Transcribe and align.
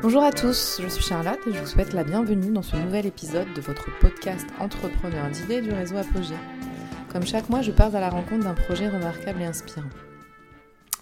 Bonjour 0.00 0.22
à 0.22 0.30
tous, 0.30 0.80
je 0.80 0.86
suis 0.86 1.02
Charlotte 1.02 1.40
et 1.48 1.52
je 1.52 1.58
vous 1.58 1.66
souhaite 1.66 1.92
la 1.92 2.04
bienvenue 2.04 2.52
dans 2.52 2.62
ce 2.62 2.76
nouvel 2.76 3.04
épisode 3.04 3.52
de 3.54 3.60
votre 3.60 3.88
podcast 3.98 4.46
Entrepreneur 4.60 5.28
d'idées 5.28 5.60
du 5.60 5.72
réseau 5.72 5.96
Apogée. 5.96 6.36
Comme 7.12 7.26
chaque 7.26 7.48
mois, 7.48 7.62
je 7.62 7.72
pars 7.72 7.92
à 7.96 7.98
la 7.98 8.08
rencontre 8.08 8.44
d'un 8.44 8.54
projet 8.54 8.88
remarquable 8.88 9.42
et 9.42 9.46
inspirant. 9.46 9.88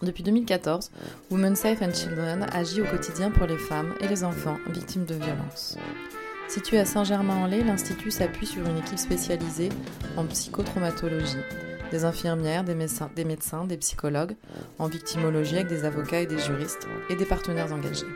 Depuis 0.00 0.22
2014, 0.22 0.90
Women 1.30 1.56
Safe 1.56 1.82
and 1.82 1.92
Children 1.92 2.46
agit 2.54 2.80
au 2.80 2.86
quotidien 2.86 3.30
pour 3.30 3.46
les 3.46 3.58
femmes 3.58 3.92
et 4.00 4.08
les 4.08 4.24
enfants 4.24 4.56
victimes 4.70 5.04
de 5.04 5.14
violences. 5.14 5.76
Situé 6.48 6.78
à 6.78 6.86
Saint-Germain-en-Laye, 6.86 7.64
l'Institut 7.64 8.10
s'appuie 8.10 8.46
sur 8.46 8.66
une 8.66 8.78
équipe 8.78 8.98
spécialisée 8.98 9.68
en 10.16 10.24
psychotraumatologie, 10.24 11.36
des 11.90 12.04
infirmières, 12.04 12.64
des 12.64 12.74
médecins, 12.74 13.10
des 13.64 13.76
psychologues, 13.76 14.34
en 14.78 14.86
victimologie 14.88 15.56
avec 15.56 15.68
des 15.68 15.84
avocats 15.84 16.20
et 16.20 16.26
des 16.26 16.38
juristes, 16.38 16.86
et 17.10 17.16
des 17.16 17.24
partenaires 17.24 17.72
engagés. 17.72 18.06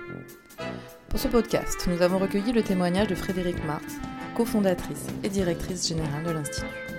Pour 1.09 1.19
ce 1.19 1.29
podcast, 1.29 1.87
nous 1.89 2.03
avons 2.03 2.19
recueilli 2.19 2.53
le 2.53 2.63
témoignage 2.63 3.09
de 3.09 3.15
Frédéric 3.15 3.65
Marthe, 3.65 4.01
cofondatrice 4.37 5.07
et 5.25 5.29
directrice 5.29 5.89
générale 5.89 6.25
de 6.25 6.31
l'Institut. 6.31 6.90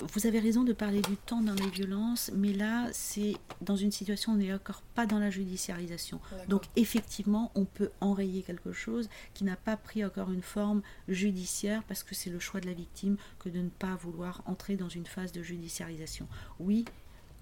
Vous 0.00 0.26
avez 0.26 0.38
raison 0.38 0.62
de 0.62 0.72
parler 0.72 1.02
du 1.02 1.16
temps 1.16 1.42
dans 1.42 1.54
les 1.54 1.70
violences, 1.70 2.30
mais 2.34 2.52
là, 2.52 2.88
c'est 2.92 3.34
dans 3.60 3.76
une 3.76 3.90
situation 3.90 4.32
où 4.32 4.34
on 4.36 4.38
n'est 4.38 4.52
encore 4.52 4.82
pas 4.94 5.06
dans 5.06 5.18
la 5.18 5.30
judiciarisation. 5.30 6.20
Donc, 6.48 6.62
effectivement, 6.76 7.50
on 7.54 7.64
peut 7.64 7.90
enrayer 8.00 8.42
quelque 8.42 8.72
chose 8.72 9.08
qui 9.34 9.44
n'a 9.44 9.56
pas 9.56 9.76
pris 9.76 10.04
encore 10.04 10.30
une 10.30 10.42
forme 10.42 10.82
judiciaire 11.08 11.82
parce 11.88 12.02
que 12.02 12.14
c'est 12.14 12.30
le 12.30 12.38
choix 12.38 12.60
de 12.60 12.66
la 12.66 12.74
victime 12.74 13.16
que 13.38 13.48
de 13.48 13.58
ne 13.58 13.68
pas 13.68 13.96
vouloir 13.96 14.42
entrer 14.46 14.76
dans 14.76 14.88
une 14.88 15.06
phase 15.06 15.32
de 15.32 15.42
judiciarisation. 15.42 16.28
Oui, 16.60 16.84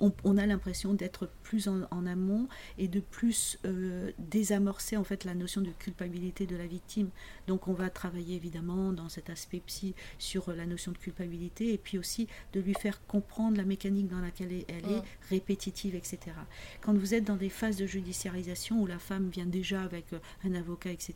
on, 0.00 0.36
a 0.36 0.46
l'impression 0.46 0.94
d'être 0.94 1.28
plus 1.42 1.68
en, 1.68 2.06
amont 2.06 2.48
et 2.78 2.88
de 2.88 3.00
plus 3.00 3.58
euh, 3.64 4.12
désamorcer 4.18 4.96
en 4.96 5.04
fait 5.04 5.24
la 5.24 5.34
notion 5.34 5.60
de 5.60 5.70
culpabilité 5.70 6.46
de 6.46 6.56
la 6.56 6.66
victime. 6.66 7.08
Donc 7.46 7.68
on 7.68 7.72
va 7.72 7.88
travailler 7.90 8.36
évidemment 8.36 8.92
dans 8.92 9.08
cet 9.08 9.30
aspect 9.30 9.60
psy 9.66 9.94
sur 10.18 10.52
la 10.52 10.66
notion 10.66 10.92
de 10.92 10.98
culpabilité 10.98 11.72
et 11.72 11.78
puis 11.78 11.98
aussi 11.98 12.28
de 12.52 12.60
lui 12.60 12.74
faire 12.74 13.04
comprendre 13.06 13.56
la 13.56 13.64
mécanique 13.64 14.08
dans 14.08 14.20
laquelle 14.20 14.64
elle 14.68 14.90
est, 14.90 15.02
répétitive, 15.30 15.94
etc. 15.94 16.18
Quand 16.80 16.94
vous 16.94 17.14
êtes 17.14 17.24
dans 17.24 17.36
des 17.36 17.48
phases 17.48 17.76
de 17.76 17.86
judiciarisation 17.86 18.80
où 18.80 18.86
la 18.86 18.98
femme 18.98 19.28
vient 19.28 19.46
déjà 19.46 19.82
avec 19.82 20.12
euh, 20.12 20.18
un 20.44 20.54
avocat, 20.54 20.90
etc., 20.90 21.14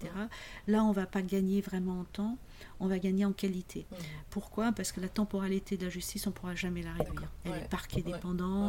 là 0.66 0.84
on 0.84 0.92
va 0.92 1.06
pas 1.06 1.22
gagner 1.22 1.60
vraiment 1.60 2.00
en 2.00 2.04
temps, 2.04 2.38
on 2.78 2.86
va 2.86 2.98
gagner 2.98 3.24
en 3.24 3.32
qualité. 3.32 3.86
Pourquoi? 4.30 4.72
Parce 4.72 4.92
que 4.92 5.00
la 5.00 5.08
temporalité 5.08 5.76
de 5.76 5.84
la 5.84 5.90
justice, 5.90 6.26
on 6.26 6.30
ne 6.30 6.34
pourra 6.34 6.54
jamais 6.54 6.82
la 6.82 6.92
réduire. 6.92 7.30
Elle 7.44 7.52
est 7.52 7.68
parquet 7.68 8.02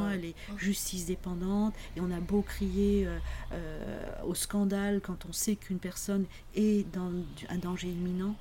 elle 0.09 0.25
est 0.25 0.35
justice 0.57 1.05
dépendante, 1.05 1.73
et 1.95 2.02
on 2.02 2.11
a 2.11 2.19
beau 2.19 2.41
crier 2.41 3.05
euh, 3.05 3.17
euh, 3.53 4.11
au 4.25 4.35
scandale 4.35 5.02
quand 5.02 5.25
on 5.27 5.33
sait 5.33 5.55
qu'une 5.55 5.80
personne 5.80 6.25
est 6.55 6.89
dans 6.91 7.11
un 7.49 7.57
danger 7.57 7.89
imminent, 7.89 8.35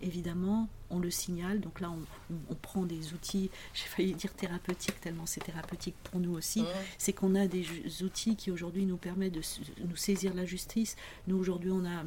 évidemment, 0.00 0.68
on 0.92 0.98
le 0.98 1.10
signale. 1.10 1.60
Donc 1.60 1.80
là, 1.80 1.90
on, 1.90 2.54
prend 2.54 2.84
des 2.84 3.12
outils, 3.12 3.50
j'ai 3.74 3.86
failli 3.86 4.14
dire 4.14 4.32
thérapeutiques, 4.34 5.00
tellement 5.00 5.26
c'est 5.26 5.40
thérapeutique 5.40 5.96
pour 6.04 6.20
nous 6.20 6.34
aussi. 6.34 6.64
C'est 6.98 7.12
qu'on 7.12 7.34
a 7.34 7.46
des 7.46 7.66
outils 8.02 8.36
qui 8.36 8.50
aujourd'hui 8.50 8.86
nous 8.86 8.96
permettent 8.96 9.34
de 9.34 9.42
nous 9.88 9.96
saisir 9.96 10.34
la 10.34 10.44
justice. 10.44 10.96
Nous, 11.26 11.36
aujourd'hui, 11.36 11.72
on 11.72 11.84
a 11.84 12.04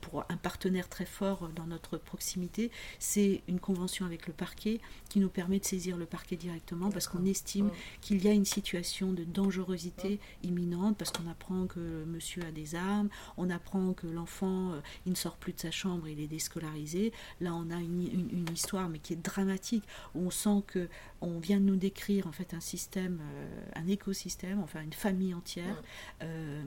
pour 0.00 0.24
un 0.28 0.36
partenaire 0.36 0.88
très 0.88 1.04
fort 1.04 1.50
dans 1.54 1.66
notre 1.66 1.98
proximité, 1.98 2.70
c'est 2.98 3.42
une 3.48 3.60
convention 3.60 4.06
avec 4.06 4.26
le 4.26 4.32
parquet 4.32 4.80
qui 5.08 5.20
nous 5.20 5.28
permet 5.28 5.58
de 5.58 5.64
saisir 5.64 5.96
le 5.96 6.06
parquet 6.06 6.36
directement 6.36 6.90
parce 6.90 7.08
qu'on 7.08 7.24
estime 7.24 7.70
qu'il 8.00 8.24
y 8.24 8.28
a 8.28 8.32
une 8.32 8.44
situation 8.44 9.12
de 9.12 9.24
dangerosité 9.24 10.20
imminente, 10.42 10.96
parce 10.96 11.10
qu'on 11.10 11.28
apprend 11.28 11.66
que 11.66 12.04
monsieur 12.04 12.42
a 12.44 12.50
des 12.50 12.74
armes, 12.74 13.08
on 13.36 13.50
apprend 13.50 13.92
que 13.92 14.06
l'enfant, 14.06 14.72
euh, 14.72 14.80
il 15.06 15.12
ne 15.12 15.16
sort 15.16 15.36
plus 15.36 15.52
de 15.52 15.60
sa 15.60 15.70
chambre, 15.70 16.08
il 16.08 16.20
est 16.20 16.26
déscolarisé. 16.26 17.12
Là, 17.40 17.54
on 17.54 17.70
a 17.70 17.76
une 17.76 17.90
une, 18.12 18.19
histoire, 18.52 18.88
mais 18.88 18.98
qui 18.98 19.14
est 19.14 19.22
dramatique, 19.22 19.84
où 20.14 20.26
on 20.26 20.30
sent 20.30 20.62
que 20.66 20.88
on 21.20 21.38
vient 21.38 21.58
de 21.58 21.64
nous 21.64 21.76
décrire 21.76 22.26
en 22.26 22.32
fait 22.32 22.54
un 22.54 22.60
système, 22.60 23.20
euh, 23.20 23.62
un 23.76 23.86
écosystème, 23.86 24.60
enfin 24.60 24.80
une 24.82 24.92
famille 24.92 25.34
entière 25.34 25.82
euh, 26.22 26.62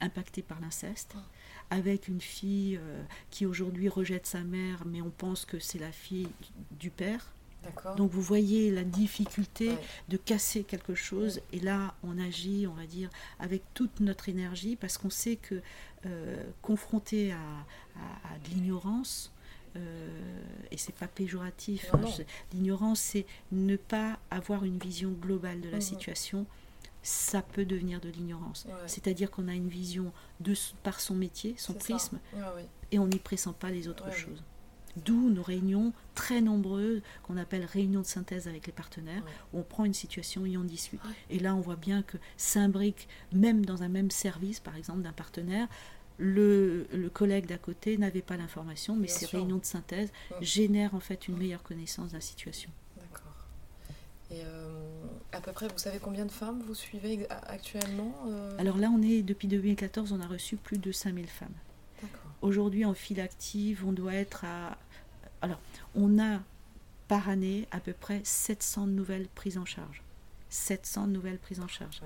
impactée 0.00 0.42
par 0.42 0.60
l'inceste, 0.60 1.14
avec 1.70 2.08
une 2.08 2.20
fille 2.20 2.76
euh, 2.76 3.02
qui 3.30 3.46
aujourd'hui 3.46 3.88
rejette 3.88 4.26
sa 4.26 4.40
mère, 4.40 4.84
mais 4.86 5.00
on 5.00 5.10
pense 5.10 5.44
que 5.44 5.58
c'est 5.58 5.78
la 5.78 5.92
fille 5.92 6.28
du 6.72 6.90
père. 6.90 7.32
Donc 7.96 8.12
vous 8.12 8.22
voyez 8.22 8.70
la 8.70 8.84
difficulté 8.84 9.72
de 10.08 10.16
casser 10.16 10.62
quelque 10.62 10.94
chose. 10.94 11.40
Et 11.52 11.60
là 11.60 11.94
on 12.02 12.16
agit, 12.18 12.66
on 12.66 12.72
va 12.72 12.86
dire, 12.86 13.10
avec 13.40 13.62
toute 13.74 14.00
notre 14.00 14.28
énergie 14.28 14.76
parce 14.76 14.96
qu'on 14.96 15.10
sait 15.10 15.36
que 15.36 15.60
confronté 16.62 17.32
à 17.32 18.38
de 18.44 18.54
l'ignorance, 18.54 19.32
et 20.70 20.76
c'est 20.76 20.94
pas 20.94 21.08
péjoratif. 21.08 21.90
Hein, 21.94 22.00
l'ignorance, 22.52 23.00
c'est 23.00 23.26
ne 23.52 23.76
pas 23.76 24.18
avoir 24.30 24.64
une 24.64 24.78
vision 24.78 25.10
globale 25.10 25.60
de 25.60 25.68
la 25.68 25.76
mhm. 25.76 25.82
situation. 25.82 26.46
Ça 27.02 27.42
peut 27.42 27.64
devenir 27.64 28.00
de 28.00 28.08
l'ignorance. 28.08 28.66
C'est-à-dire 28.86 29.30
qu'on 29.30 29.48
a 29.48 29.54
une 29.54 29.68
vision 29.68 30.12
de, 30.40 30.54
par 30.82 31.00
son 31.00 31.14
métier, 31.14 31.54
son 31.56 31.74
prisme, 31.74 32.18
et 32.90 32.98
on 32.98 33.06
n'y 33.06 33.18
pressent 33.18 33.52
pas 33.52 33.70
les 33.70 33.88
autres 33.88 34.12
choses. 34.12 34.42
D'où 35.04 35.30
nos 35.30 35.42
réunions 35.42 35.92
très 36.14 36.40
nombreuses, 36.40 37.02
qu'on 37.22 37.36
appelle 37.36 37.64
réunions 37.64 38.00
de 38.00 38.06
synthèse 38.06 38.48
avec 38.48 38.66
les 38.66 38.72
partenaires, 38.72 39.22
où 39.52 39.60
on 39.60 39.62
prend 39.62 39.84
une 39.84 39.94
situation 39.94 40.44
et 40.44 40.56
on 40.56 40.64
discute. 40.64 41.00
Et 41.30 41.38
là, 41.38 41.54
on 41.54 41.60
voit 41.60 41.76
bien 41.76 42.02
que 42.02 42.16
s'imbrique, 42.36 43.08
même 43.32 43.64
dans 43.64 43.82
un 43.82 43.88
même 43.88 44.10
service, 44.10 44.60
par 44.60 44.76
exemple, 44.76 45.02
d'un 45.02 45.12
partenaire, 45.12 45.68
le, 46.18 47.10
collègue 47.12 47.46
d'à 47.46 47.58
côté 47.58 47.96
n'avait 47.96 48.22
pas 48.22 48.36
l'information, 48.36 48.96
mais 48.96 49.08
ces 49.08 49.26
réunions 49.26 49.58
de 49.58 49.64
synthèse 49.64 50.10
génèrent 50.40 50.94
en 50.94 51.00
fait 51.00 51.28
une 51.28 51.36
meilleure 51.36 51.62
connaissance 51.62 52.10
de 52.10 52.14
la 52.14 52.20
situation. 52.20 52.70
D'accord. 52.96 53.46
Et 54.30 54.42
euh, 54.44 54.68
à 55.32 55.40
peu 55.40 55.52
près, 55.52 55.68
vous 55.68 55.78
savez 55.78 55.98
combien 55.98 56.26
de 56.26 56.32
femmes 56.32 56.60
vous 56.66 56.74
suivez 56.74 57.26
actuellement 57.30 58.12
euh? 58.28 58.56
Alors 58.58 58.76
là, 58.76 58.90
on 58.90 59.00
est 59.02 59.22
depuis 59.22 59.48
2014, 59.48 60.12
on 60.12 60.20
a 60.20 60.26
reçu 60.26 60.56
plus 60.56 60.78
de 60.78 60.92
5000 60.92 61.26
femmes. 61.26 61.54
Aujourd'hui, 62.40 62.84
en 62.84 62.94
file 62.94 63.20
active, 63.20 63.84
on 63.84 63.92
doit 63.92 64.14
être 64.14 64.44
à. 64.44 64.76
Alors, 65.42 65.58
on 65.96 66.20
a 66.20 66.40
par 67.08 67.28
année 67.28 67.66
à 67.72 67.80
peu 67.80 67.92
près 67.92 68.20
700 68.22 68.86
nouvelles 68.86 69.26
prises 69.34 69.58
en 69.58 69.64
charge. 69.64 70.02
700 70.50 71.08
nouvelles 71.08 71.38
prises 71.38 71.60
en 71.60 71.68
charge. 71.68 72.00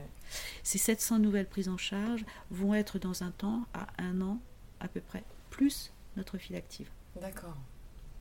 Ces 0.62 0.78
700 0.78 1.18
nouvelles 1.18 1.46
prises 1.46 1.68
en 1.68 1.76
charge 1.76 2.24
vont 2.50 2.74
être 2.74 2.98
dans 2.98 3.22
un 3.22 3.30
temps, 3.30 3.64
à 3.74 3.86
un 3.98 4.20
an 4.20 4.38
à 4.80 4.88
peu 4.88 5.00
près, 5.00 5.22
plus 5.50 5.92
notre 6.16 6.38
file 6.38 6.56
active. 6.56 6.88
D'accord. 7.20 7.56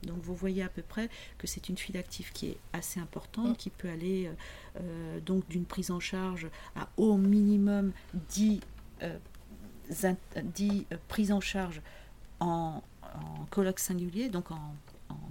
Donc 0.04 0.18
vous 0.22 0.34
voyez 0.34 0.62
à 0.62 0.68
peu 0.68 0.82
près 0.82 1.08
que 1.38 1.46
c'est 1.46 1.68
une 1.68 1.78
file 1.78 1.96
active 1.96 2.32
qui 2.32 2.48
est 2.48 2.58
assez 2.72 3.00
importante, 3.00 3.50
mm. 3.50 3.56
qui 3.56 3.70
peut 3.70 3.88
aller 3.88 4.26
euh, 4.26 4.32
euh, 4.80 5.20
donc 5.20 5.48
d'une 5.48 5.64
prise 5.64 5.90
en 5.90 6.00
charge 6.00 6.48
à 6.74 6.88
au 6.96 7.16
minimum 7.16 7.92
10, 8.30 8.60
euh, 9.02 9.18
prises 11.08 11.32
en 11.32 11.40
charge 11.40 11.80
en, 12.40 12.82
en 13.02 13.44
colloque 13.50 13.78
singulier, 13.78 14.28
donc 14.28 14.50
en 14.50 14.74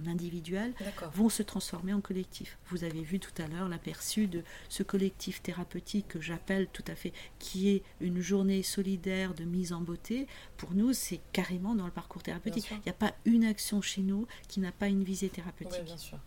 individuel 0.06 0.74
vont 1.14 1.28
se 1.28 1.42
transformer 1.42 1.92
en 1.92 2.00
collectif. 2.00 2.58
Vous 2.66 2.84
avez 2.84 3.02
vu 3.02 3.18
tout 3.18 3.32
à 3.42 3.46
l'heure 3.46 3.68
l'aperçu 3.68 4.26
de 4.26 4.42
ce 4.68 4.82
collectif 4.82 5.42
thérapeutique 5.42 6.08
que 6.08 6.20
j'appelle 6.20 6.68
tout 6.72 6.84
à 6.88 6.94
fait, 6.94 7.12
qui 7.38 7.70
est 7.70 7.82
une 8.00 8.20
journée 8.20 8.62
solidaire 8.62 9.34
de 9.34 9.44
mise 9.44 9.72
en 9.72 9.80
beauté. 9.80 10.26
Pour 10.56 10.74
nous, 10.74 10.92
c'est 10.92 11.20
carrément 11.32 11.74
dans 11.74 11.86
le 11.86 11.92
parcours 11.92 12.22
thérapeutique. 12.22 12.68
Il 12.70 12.82
n'y 12.84 12.90
a 12.90 12.94
pas 12.94 13.14
une 13.24 13.44
action 13.44 13.80
chez 13.80 14.02
nous 14.02 14.26
qui 14.48 14.60
n'a 14.60 14.72
pas 14.72 14.88
une 14.88 15.04
visée 15.04 15.28
thérapeutique. 15.28 15.84
bien 15.84 15.96
sûr. 15.96 16.18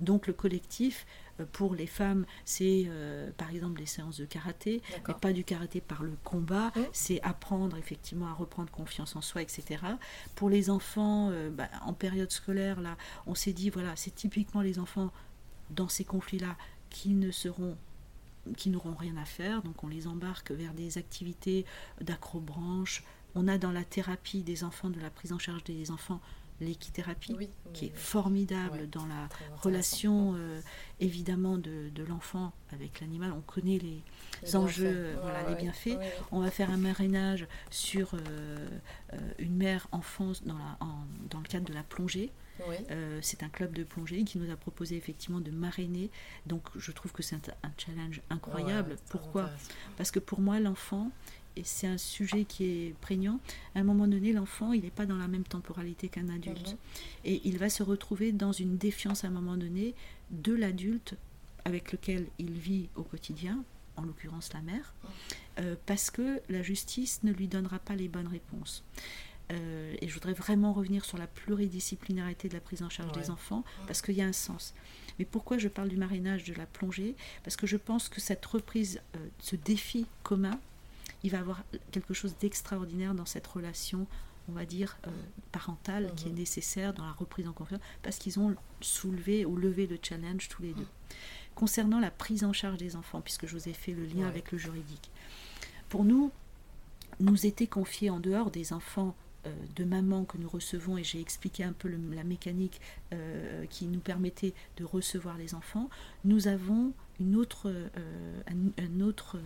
Donc 0.00 0.26
le 0.26 0.32
collectif, 0.32 1.06
euh, 1.40 1.44
pour 1.52 1.74
les 1.74 1.86
femmes, 1.86 2.26
c'est 2.44 2.84
euh, 2.86 3.30
par 3.36 3.50
exemple 3.50 3.78
des 3.78 3.86
séances 3.86 4.18
de 4.18 4.24
karaté, 4.24 4.82
mais 5.08 5.14
pas 5.14 5.32
du 5.32 5.44
karaté 5.44 5.80
par 5.80 6.02
le 6.02 6.16
combat, 6.24 6.68
mmh. 6.68 6.80
c'est 6.92 7.20
apprendre 7.22 7.76
effectivement 7.76 8.28
à 8.28 8.32
reprendre 8.32 8.70
confiance 8.70 9.16
en 9.16 9.20
soi, 9.20 9.42
etc. 9.42 9.82
Pour 10.34 10.50
les 10.50 10.70
enfants, 10.70 11.30
euh, 11.30 11.50
bah, 11.50 11.68
en 11.82 11.92
période 11.92 12.30
scolaire, 12.30 12.80
là, 12.80 12.96
on 13.26 13.34
s'est 13.34 13.52
dit, 13.52 13.70
voilà, 13.70 13.94
c'est 13.96 14.14
typiquement 14.14 14.62
les 14.62 14.78
enfants 14.78 15.10
dans 15.70 15.88
ces 15.88 16.04
conflits-là 16.04 16.56
qui 16.90 17.10
ne 17.10 17.30
seront 17.30 17.76
qui 18.58 18.68
n'auront 18.68 18.94
rien 18.94 19.16
à 19.16 19.24
faire, 19.24 19.62
donc 19.62 19.82
on 19.84 19.88
les 19.88 20.06
embarque 20.06 20.50
vers 20.50 20.74
des 20.74 20.98
activités 20.98 21.64
d'acrobranche. 22.02 23.02
On 23.34 23.48
a 23.48 23.56
dans 23.56 23.72
la 23.72 23.84
thérapie 23.84 24.42
des 24.42 24.64
enfants, 24.64 24.90
de 24.90 25.00
la 25.00 25.08
prise 25.08 25.32
en 25.32 25.38
charge 25.38 25.64
des 25.64 25.90
enfants, 25.90 26.20
l'équithérapie, 26.60 27.36
qui 27.72 27.86
est 27.86 27.96
formidable 27.96 28.88
dans 28.88 29.06
la 29.06 29.28
relation 29.60 30.34
euh, 30.36 30.60
évidemment 31.00 31.58
de, 31.58 31.90
l'enfant 32.08 32.52
avec 32.72 33.00
l'animal. 33.00 33.32
On 33.32 33.40
connaît 33.40 33.78
les, 33.78 34.56
enjeux, 34.56 35.16
voilà, 35.20 35.48
les 35.48 35.56
bienfaits. 35.56 35.98
On 36.30 36.40
va 36.40 36.50
faire 36.50 36.70
un 36.70 36.76
marinage 36.76 37.46
sur 37.70 38.14
euh, 38.14 38.18
euh, 39.12 39.18
une 39.38 39.56
mère 39.56 39.88
enfant 39.92 40.32
dans, 40.44 40.58
la, 40.58 40.78
dans 41.30 41.40
le 41.40 41.48
cadre 41.48 41.66
de 41.66 41.74
la 41.74 41.82
plongée. 41.82 42.30
c'est 43.20 43.42
un 43.42 43.48
club 43.48 43.72
de 43.72 43.82
plongée 43.82 44.22
qui 44.24 44.38
nous 44.38 44.50
a 44.52 44.56
proposé 44.56 44.96
effectivement 44.96 45.40
de 45.40 45.50
marrainer. 45.50 46.10
Donc 46.46 46.62
je 46.76 46.92
trouve 46.92 47.12
que 47.12 47.22
c'est 47.22 47.36
un, 47.36 47.72
challenge 47.76 48.20
incroyable. 48.30 48.96
Pourquoi? 49.10 49.50
Parce 49.96 50.10
que 50.10 50.20
pour 50.20 50.40
moi, 50.40 50.60
l'enfant, 50.60 51.10
et 51.56 51.62
c'est 51.64 51.86
un 51.86 51.98
sujet 51.98 52.44
qui 52.44 52.64
est 52.64 52.94
prégnant, 53.00 53.38
à 53.74 53.80
un 53.80 53.84
moment 53.84 54.06
donné, 54.08 54.32
l'enfant, 54.32 54.72
il 54.72 54.82
n'est 54.82 54.90
pas 54.90 55.06
dans 55.06 55.16
la 55.16 55.28
même 55.28 55.44
temporalité 55.44 56.08
qu'un 56.08 56.28
adulte. 56.28 56.72
Mhm. 56.72 56.76
Et 57.24 57.40
il 57.44 57.58
va 57.58 57.70
se 57.70 57.82
retrouver 57.82 58.32
dans 58.32 58.52
une 58.52 58.76
défiance 58.76 59.24
à 59.24 59.28
un 59.28 59.30
moment 59.30 59.56
donné 59.56 59.94
de 60.30 60.52
l'adulte 60.52 61.14
avec 61.64 61.92
lequel 61.92 62.26
il 62.38 62.52
vit 62.52 62.88
au 62.96 63.02
quotidien, 63.02 63.62
en 63.96 64.02
l'occurrence 64.02 64.52
la 64.52 64.62
mère, 64.62 64.94
mhm. 65.02 65.10
euh, 65.60 65.76
parce 65.86 66.10
que 66.10 66.40
la 66.48 66.62
justice 66.62 67.22
ne 67.22 67.32
lui 67.32 67.46
donnera 67.46 67.78
pas 67.78 67.94
les 67.94 68.08
bonnes 68.08 68.28
réponses. 68.28 68.82
Euh, 69.52 69.94
et 70.00 70.08
je 70.08 70.14
voudrais 70.14 70.32
vraiment 70.32 70.72
revenir 70.72 71.04
sur 71.04 71.18
la 71.18 71.26
pluridisciplinarité 71.26 72.48
de 72.48 72.54
la 72.54 72.60
prise 72.60 72.82
en 72.82 72.88
charge 72.88 73.12
des 73.12 73.30
enfants, 73.30 73.62
parce 73.86 74.02
qu'il 74.02 74.14
y 74.14 74.22
a 74.22 74.26
un 74.26 74.32
sens. 74.32 74.74
Mais 75.18 75.24
pourquoi 75.24 75.58
je 75.58 75.68
parle 75.68 75.88
du 75.88 75.96
marinage, 75.96 76.44
de 76.44 76.54
la 76.54 76.66
plongée? 76.66 77.14
Parce 77.44 77.56
que 77.56 77.66
je 77.66 77.76
pense 77.76 78.08
que 78.08 78.20
cette 78.20 78.44
reprise, 78.44 79.00
euh, 79.16 79.18
ce 79.38 79.54
défi 79.54 80.06
commun, 80.22 80.58
il 81.24 81.30
va 81.30 81.40
avoir 81.40 81.64
quelque 81.90 82.14
chose 82.14 82.36
d'extraordinaire 82.38 83.14
dans 83.14 83.24
cette 83.24 83.46
relation, 83.46 84.06
on 84.48 84.52
va 84.52 84.66
dire, 84.66 84.98
euh, 85.06 85.10
parentale 85.50 86.12
qui 86.14 86.26
est 86.26 86.30
mhm. 86.30 86.38
nécessaire 86.38 86.92
dans 86.92 87.04
la 87.04 87.12
reprise 87.12 87.48
en 87.48 87.52
confiance, 87.52 87.80
parce 88.02 88.18
qu'ils 88.18 88.38
ont 88.38 88.54
soulevé 88.82 89.46
ou 89.46 89.56
levé 89.56 89.86
le 89.86 89.98
challenge 90.00 90.48
tous 90.48 90.62
les 90.62 90.74
deux. 90.74 90.86
Concernant 91.54 91.98
la 91.98 92.10
prise 92.10 92.44
en 92.44 92.52
charge 92.52 92.76
des 92.76 92.94
enfants, 92.94 93.22
puisque 93.22 93.46
je 93.46 93.56
vous 93.56 93.68
ai 93.68 93.72
fait 93.72 93.92
le 93.92 94.04
lien 94.04 94.28
avec 94.28 94.52
le 94.52 94.58
juridique, 94.58 95.10
pour 95.88 96.04
nous, 96.04 96.30
nous 97.20 97.46
était 97.46 97.66
confié 97.66 98.10
en 98.10 98.20
dehors 98.20 98.50
des 98.50 98.72
enfants 98.72 99.14
euh, 99.46 99.52
de 99.76 99.84
maman 99.84 100.24
que 100.24 100.36
nous 100.36 100.48
recevons, 100.48 100.98
et 100.98 101.04
j'ai 101.04 101.20
expliqué 101.20 101.64
un 101.64 101.72
peu 101.72 101.88
la 101.88 102.24
mécanique 102.24 102.82
euh, 103.14 103.64
qui 103.70 103.86
nous 103.86 104.00
permettait 104.00 104.52
de 104.76 104.84
recevoir 104.84 105.38
les 105.38 105.54
enfants, 105.54 105.88
nous 106.24 106.48
avons 106.48 106.92
une 107.20 107.36
autre, 107.36 107.70
euh, 107.70 108.42
un, 108.78 109.00
autre 109.00 109.38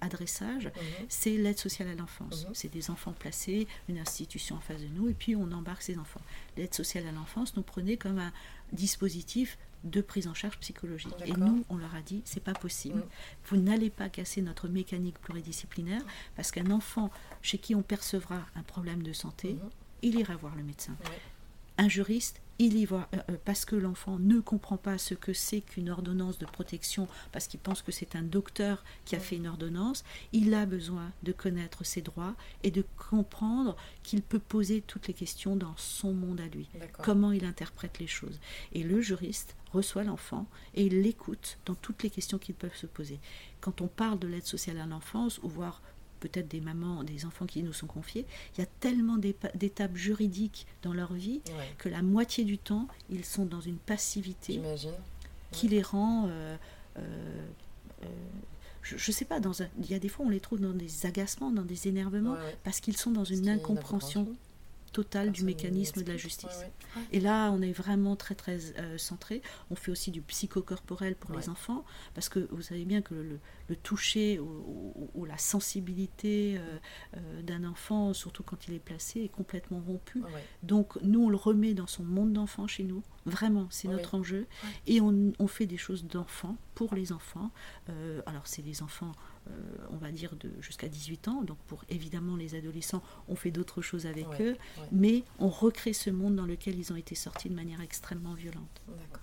adressage, 0.00 0.66
mhm. 0.66 1.06
c'est 1.08 1.36
l'aide 1.36 1.58
sociale 1.58 1.88
à 1.88 1.94
l'enfance. 1.94 2.46
Mhm. 2.46 2.54
C'est 2.54 2.72
des 2.72 2.90
enfants 2.90 3.12
placés, 3.12 3.66
une 3.88 3.98
institution 3.98 4.56
en 4.56 4.60
face 4.60 4.80
de 4.80 4.88
nous, 4.88 5.08
et 5.08 5.14
puis 5.14 5.36
on 5.36 5.50
embarque 5.52 5.82
ces 5.82 5.98
enfants. 5.98 6.20
L'aide 6.56 6.74
sociale 6.74 7.06
à 7.06 7.12
l'enfance 7.12 7.56
nous 7.56 7.62
prenait 7.62 7.96
comme 7.96 8.18
un 8.18 8.32
dispositif 8.72 9.58
de 9.84 10.00
prise 10.00 10.26
en 10.26 10.34
charge 10.34 10.58
psychologique. 10.58 11.14
Et 11.24 11.32
nous, 11.32 11.64
on 11.68 11.76
leur 11.76 11.94
a 11.94 12.00
dit, 12.00 12.22
c'est 12.24 12.42
pas 12.42 12.54
possible. 12.54 12.98
Mm. 12.98 13.08
Vous 13.46 13.56
n'allez 13.56 13.90
pas 13.90 14.08
casser 14.08 14.42
notre 14.42 14.68
mécanique 14.68 15.18
pluridisciplinaire 15.20 16.02
parce 16.34 16.50
qu'un 16.50 16.70
enfant 16.70 17.10
chez 17.42 17.58
qui 17.58 17.74
on 17.74 17.82
percevra 17.82 18.46
un 18.56 18.62
problème 18.62 19.02
de 19.02 19.12
santé, 19.12 19.56
il 20.02 20.18
ira 20.18 20.36
voir 20.36 20.54
le 20.56 20.62
médecin. 20.62 20.96
Un 21.78 21.88
juriste, 21.88 22.40
il 22.58 22.76
y 22.76 22.84
va 22.84 23.08
euh, 23.14 23.18
euh, 23.30 23.36
parce 23.44 23.64
que 23.64 23.76
l'enfant 23.76 24.18
ne 24.18 24.40
comprend 24.40 24.76
pas 24.76 24.98
ce 24.98 25.14
que 25.14 25.32
c'est 25.32 25.60
qu'une 25.60 25.90
ordonnance 25.90 26.38
de 26.38 26.46
protection, 26.46 27.08
parce 27.32 27.46
qu'il 27.46 27.60
pense 27.60 27.82
que 27.82 27.92
c'est 27.92 28.16
un 28.16 28.22
docteur 28.22 28.84
qui 29.04 29.16
a 29.16 29.20
fait 29.20 29.36
une 29.36 29.46
ordonnance, 29.46 30.04
il 30.32 30.54
a 30.54 30.66
besoin 30.66 31.12
de 31.22 31.32
connaître 31.32 31.84
ses 31.84 32.02
droits 32.02 32.34
et 32.62 32.70
de 32.70 32.84
comprendre 33.10 33.76
qu'il 34.02 34.22
peut 34.22 34.38
poser 34.38 34.80
toutes 34.80 35.08
les 35.08 35.14
questions 35.14 35.56
dans 35.56 35.76
son 35.76 36.12
monde 36.12 36.40
à 36.40 36.46
lui, 36.46 36.68
comment 37.02 37.32
il 37.32 37.44
interprète 37.44 37.98
les 37.98 38.06
choses. 38.06 38.40
Et 38.72 38.82
le 38.82 39.00
juriste 39.00 39.56
reçoit 39.72 40.04
l'enfant 40.04 40.46
et 40.74 40.86
il 40.86 41.02
l'écoute 41.02 41.58
dans 41.66 41.74
toutes 41.74 42.02
les 42.02 42.10
questions 42.10 42.38
qu'il 42.38 42.54
peuvent 42.54 42.76
se 42.76 42.86
poser. 42.86 43.20
Quand 43.60 43.80
on 43.80 43.88
parle 43.88 44.18
de 44.18 44.28
l'aide 44.28 44.46
sociale 44.46 44.78
à 44.78 44.86
l'enfance, 44.86 45.40
ou 45.42 45.48
voir 45.48 45.82
peut-être 46.20 46.48
des 46.48 46.60
mamans, 46.60 47.02
des 47.04 47.24
enfants 47.26 47.46
qui 47.46 47.62
nous 47.62 47.72
sont 47.72 47.86
confiés, 47.86 48.26
il 48.54 48.60
y 48.60 48.64
a 48.64 48.66
tellement 48.80 49.16
d'étapes 49.16 49.96
juridiques 49.96 50.66
dans 50.82 50.92
leur 50.92 51.12
vie 51.12 51.40
que 51.78 51.88
la 51.88 52.02
moitié 52.02 52.44
du 52.44 52.58
temps, 52.58 52.88
ils 53.10 53.24
sont 53.24 53.46
dans 53.46 53.60
une 53.60 53.78
passivité 53.78 54.60
qui 55.52 55.68
les 55.68 55.82
rend... 55.82 56.26
Euh, 56.28 56.56
euh, 56.98 57.02
euh, 58.02 58.06
je 58.82 58.94
ne 58.94 59.12
sais 59.12 59.24
pas, 59.24 59.40
dans 59.40 59.50
il 59.80 59.90
y 59.90 59.94
a 59.94 59.98
des 59.98 60.08
fois 60.08 60.24
on 60.26 60.28
les 60.28 60.38
trouve 60.38 60.60
dans 60.60 60.72
des 60.72 61.06
agacements, 61.06 61.50
dans 61.50 61.64
des 61.64 61.88
énervements, 61.88 62.36
parce 62.62 62.78
qu'ils 62.78 62.96
sont 62.96 63.10
dans 63.10 63.24
une 63.24 63.48
incompréhension 63.48 64.28
totale 64.96 65.30
du 65.30 65.44
mécanisme 65.44 66.02
de 66.02 66.10
la 66.10 66.16
justice. 66.16 66.64
Et 67.12 67.20
là, 67.20 67.50
on 67.52 67.60
est 67.60 67.72
vraiment 67.72 68.16
très 68.16 68.34
très 68.34 68.58
euh, 68.78 68.96
centré. 68.96 69.42
On 69.70 69.74
fait 69.74 69.90
aussi 69.90 70.10
du 70.10 70.22
psychocorporel 70.22 71.16
pour 71.16 71.34
les 71.36 71.50
enfants, 71.50 71.84
parce 72.14 72.30
que 72.30 72.48
vous 72.50 72.62
savez 72.62 72.86
bien 72.86 73.02
que 73.02 73.14
le, 73.14 73.76
toucher 73.82 74.40
ou, 74.40 75.24
la 75.26 75.36
sensibilité 75.36 76.56
euh, 76.56 76.78
euh, 77.16 77.42
d'un 77.42 77.64
enfant, 77.64 78.14
surtout 78.14 78.42
quand 78.42 78.68
il 78.68 78.74
est 78.74 78.78
placé, 78.78 79.20
est 79.20 79.28
complètement 79.28 79.80
rompu. 79.80 80.22
Donc 80.62 80.96
nous, 81.02 81.26
on 81.26 81.28
le 81.28 81.36
remet 81.36 81.74
dans 81.74 81.86
son 81.86 82.02
monde 82.02 82.32
d'enfant 82.32 82.66
chez 82.66 82.82
nous. 82.82 83.02
Vraiment, 83.26 83.66
c'est 83.68 83.88
notre 83.88 84.14
enjeu. 84.14 84.46
Et 84.86 85.02
on, 85.02 85.32
on, 85.38 85.46
fait 85.46 85.66
des 85.66 85.76
choses 85.76 86.06
d'enfants 86.06 86.56
pour 86.74 86.94
les 86.94 87.12
enfants. 87.12 87.50
alors 88.24 88.46
c'est 88.46 88.62
les 88.62 88.82
enfants 88.82 89.12
on 89.90 89.96
va 89.96 90.10
dire, 90.10 90.34
de 90.36 90.50
jusqu'à 90.60 90.88
18 90.88 91.28
ans. 91.28 91.42
Donc 91.42 91.58
pour 91.66 91.84
évidemment 91.88 92.36
les 92.36 92.54
adolescents, 92.54 93.02
on 93.28 93.36
fait 93.36 93.50
d'autres 93.50 93.82
choses 93.82 94.06
avec 94.06 94.26
eux, 94.40 94.56
mais 94.92 95.24
on 95.38 95.48
recrée 95.48 95.92
ce 95.92 96.10
monde 96.10 96.36
dans 96.36 96.46
lequel 96.46 96.78
ils 96.78 96.92
ont 96.92 96.96
été 96.96 97.14
sortis 97.14 97.48
de 97.48 97.54
manière 97.54 97.80
extrêmement 97.80 98.34
violente. 98.34 98.82
D'accord. 98.88 99.22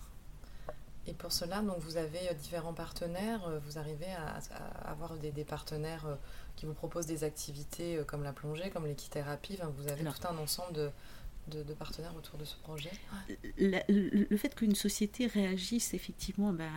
Et 1.05 1.13
pour 1.13 1.33
cela, 1.33 1.61
donc 1.61 1.79
vous 1.79 1.97
avez 1.97 2.29
euh, 2.29 2.33
différents 2.33 2.73
partenaires. 2.73 3.45
Euh, 3.45 3.59
vous 3.65 3.77
arrivez 3.77 4.07
à, 4.13 4.39
avoir 4.89 5.17
des, 5.17 5.31
partenaires 5.43 6.05
qui 6.55 6.65
vous 6.65 6.73
proposent 6.73 7.07
des 7.07 7.25
activités 7.25 8.01
comme 8.07 8.23
la 8.23 8.31
plongée, 8.31 8.69
comme 8.69 8.85
l'équithérapie. 8.85 9.59
vous 9.77 9.87
avez 9.89 10.03
tout 10.03 10.27
un 10.29 10.37
ensemble 10.37 10.73
de, 10.73 10.89
de, 11.47 11.73
partenaires 11.73 12.15
autour 12.15 12.37
de 12.39 12.45
ce 12.45 12.55
projet 12.57 12.91
le, 13.29 14.37
fait 14.37 14.55
qu'une 14.55 14.75
société 14.75 15.27
réagisse 15.27 15.93
effectivement 15.93 16.53
ben, 16.53 16.71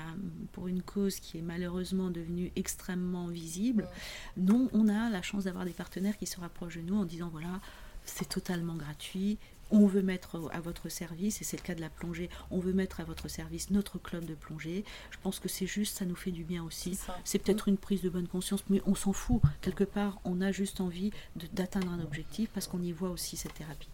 pour 0.53 0.69
une 0.69 0.83
cause 0.83 1.21
qui 1.21 1.39
est 1.39 1.43
malheureusement 1.43 2.11
devenue 2.11 2.53
extrêmement 2.57 3.29
visible, 3.29 3.89
nous, 4.37 4.69
on 4.73 4.89
a 4.89 5.09
la 5.11 5.23
chance 5.23 5.45
d'avoir 5.45 5.65
des 5.65 5.73
partenaires 5.73 6.17
qui 6.17 6.27
se 6.27 6.41
rapprochent 6.41 6.77
de 6.77 6.83
nous 6.83 6.97
en 6.97 7.05
disant 7.05 7.29
voilà, 7.29 7.61
c'est 8.05 8.29
totalement 8.29 8.75
gratuit, 8.75 9.39
on 9.71 9.87
veut 9.87 10.03
mettre 10.03 10.51
à 10.53 10.61
votre 10.61 10.89
service, 10.89 11.41
et 11.41 11.45
c'est 11.45 11.57
le 11.57 11.63
cas 11.63 11.75
de 11.75 11.81
la 11.81 11.91
plongée, 11.91 12.31
on 12.51 12.59
veut 12.59 12.73
mettre 12.73 13.01
à 13.01 13.05
votre 13.05 13.29
service 13.29 13.71
notre 13.71 13.99
club 13.99 14.25
de 14.25 14.35
plongée. 14.35 14.85
Je 15.11 15.19
pense 15.23 15.41
que 15.41 15.49
c'est 15.49 15.67
juste, 15.67 15.99
ça 15.99 16.05
nous 16.05 16.15
fait 16.15 16.31
du 16.31 16.45
bien 16.45 16.63
aussi. 16.63 16.99
C'est 17.25 17.39
peut-être 17.39 17.69
une 17.69 17.77
prise 17.77 18.03
de 18.03 18.09
bonne 18.09 18.29
conscience, 18.29 18.65
mais 18.71 18.81
on 18.87 18.95
s'en 18.95 19.13
fout. 19.13 19.41
Quelque 19.61 19.85
part, 19.85 20.21
on 20.25 20.41
a 20.41 20.53
juste 20.53 20.81
envie 20.81 21.11
d'atteindre 21.53 21.91
un 21.93 22.01
objectif 22.01 22.51
parce 22.51 22.67
qu'on 22.69 22.83
y 22.83 22.93
voit 22.93 23.11
aussi 23.11 23.37
cette 23.37 23.55
thérapie. 23.55 23.89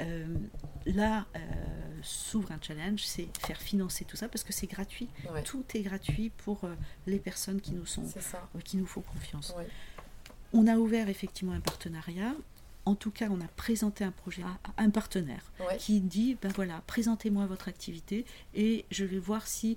Euh, 0.00 0.26
là, 0.86 1.26
euh, 1.36 1.40
s'ouvre 2.02 2.52
un 2.52 2.58
challenge, 2.60 3.04
c'est 3.04 3.28
faire 3.40 3.60
financer 3.60 4.04
tout 4.04 4.16
ça 4.16 4.28
parce 4.28 4.44
que 4.44 4.52
c'est 4.52 4.66
gratuit. 4.66 5.08
Tout 5.44 5.64
est 5.74 5.82
gratuit 5.82 6.30
pour 6.30 6.64
euh, 6.64 6.74
les 7.06 7.18
personnes 7.18 7.60
qui 7.60 7.72
nous, 7.72 7.86
sont, 7.86 8.04
qui 8.64 8.76
nous 8.76 8.86
font 8.86 9.02
confiance. 9.02 9.54
On 10.52 10.66
a 10.66 10.76
ouvert 10.76 11.08
effectivement 11.08 11.52
un 11.52 11.60
partenariat 11.60 12.34
en 12.86 12.94
tout 12.94 13.10
cas, 13.10 13.28
on 13.30 13.40
a 13.40 13.48
présenté 13.56 14.04
un 14.04 14.10
projet 14.10 14.42
à 14.42 14.82
un 14.82 14.90
partenaire 14.90 15.50
qui 15.78 16.00
dit 16.00 16.36
ben 16.40 16.52
voilà, 16.54 16.82
présentez-moi 16.86 17.46
votre 17.46 17.68
activité 17.68 18.24
et 18.54 18.84
je 18.90 19.04
vais 19.04 19.18
voir 19.18 19.46
si 19.46 19.76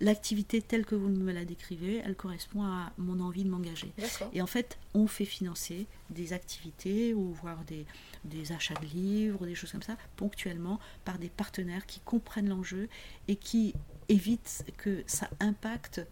l'activité 0.00 0.62
telle 0.62 0.86
que 0.86 0.94
vous 0.94 1.08
me 1.08 1.32
la 1.32 1.44
décrivez, 1.44 2.00
elle 2.04 2.14
correspond 2.14 2.62
à 2.62 2.92
mon 2.98 3.20
envie 3.20 3.44
de 3.44 3.50
m'engager. 3.50 3.92
Et 4.32 4.40
en 4.42 4.46
fait, 4.46 4.78
on 4.94 5.06
fait 5.06 5.24
financer 5.24 5.86
des 6.10 6.32
activités 6.32 7.14
ou 7.14 7.32
voir 7.32 7.64
des, 7.64 7.84
des 8.24 8.52
achats 8.52 8.74
de 8.74 8.86
livres, 8.86 9.44
des 9.44 9.54
choses 9.54 9.72
comme 9.72 9.82
ça, 9.82 9.96
ponctuellement, 10.16 10.78
par 11.04 11.18
des 11.18 11.28
partenaires 11.28 11.86
qui 11.86 12.00
comprennent 12.00 12.48
l'enjeu 12.48 12.88
et 13.26 13.36
qui 13.36 13.74
évitent 14.08 14.64
que 14.76 15.02
ça 15.06 15.28
impacte 15.40 16.06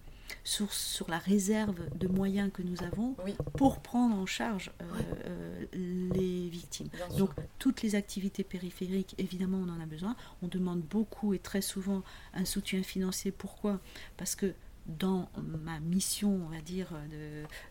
sur, 0.45 0.73
sur 0.73 1.09
la 1.09 1.19
réserve 1.19 1.89
de 1.97 2.09
moyens 2.09 2.51
que 2.53 2.63
nous 2.63 2.83
avons 2.83 3.15
pour 3.57 3.81
prendre 3.81 4.17
en 4.17 4.27
charge 4.27 4.73
euh, 4.81 4.85
euh, 5.27 6.11
les 6.15 6.26
victimes. 6.85 7.17
Donc 7.17 7.31
toutes 7.59 7.83
les 7.83 7.95
activités 7.95 8.45
périphériques, 8.45 9.15
évidemment, 9.19 9.59
on 9.59 9.69
en 9.69 9.81
a 9.81 9.87
besoin. 9.87 10.17
On 10.43 10.49
demande 10.49 10.81
beaucoup 10.81 11.35
et 11.35 11.39
très 11.39 11.63
souvent 11.63 12.03
un 12.35 12.45
soutien 12.45 12.83
financier. 12.83 13.33
Pourquoi? 13.33 13.81
Parce 14.17 14.37
que 14.37 14.55
dans 14.87 15.29
ma 15.65 15.81
mission, 15.81 16.41
on 16.47 16.49
va 16.49 16.61
dire, 16.61 16.89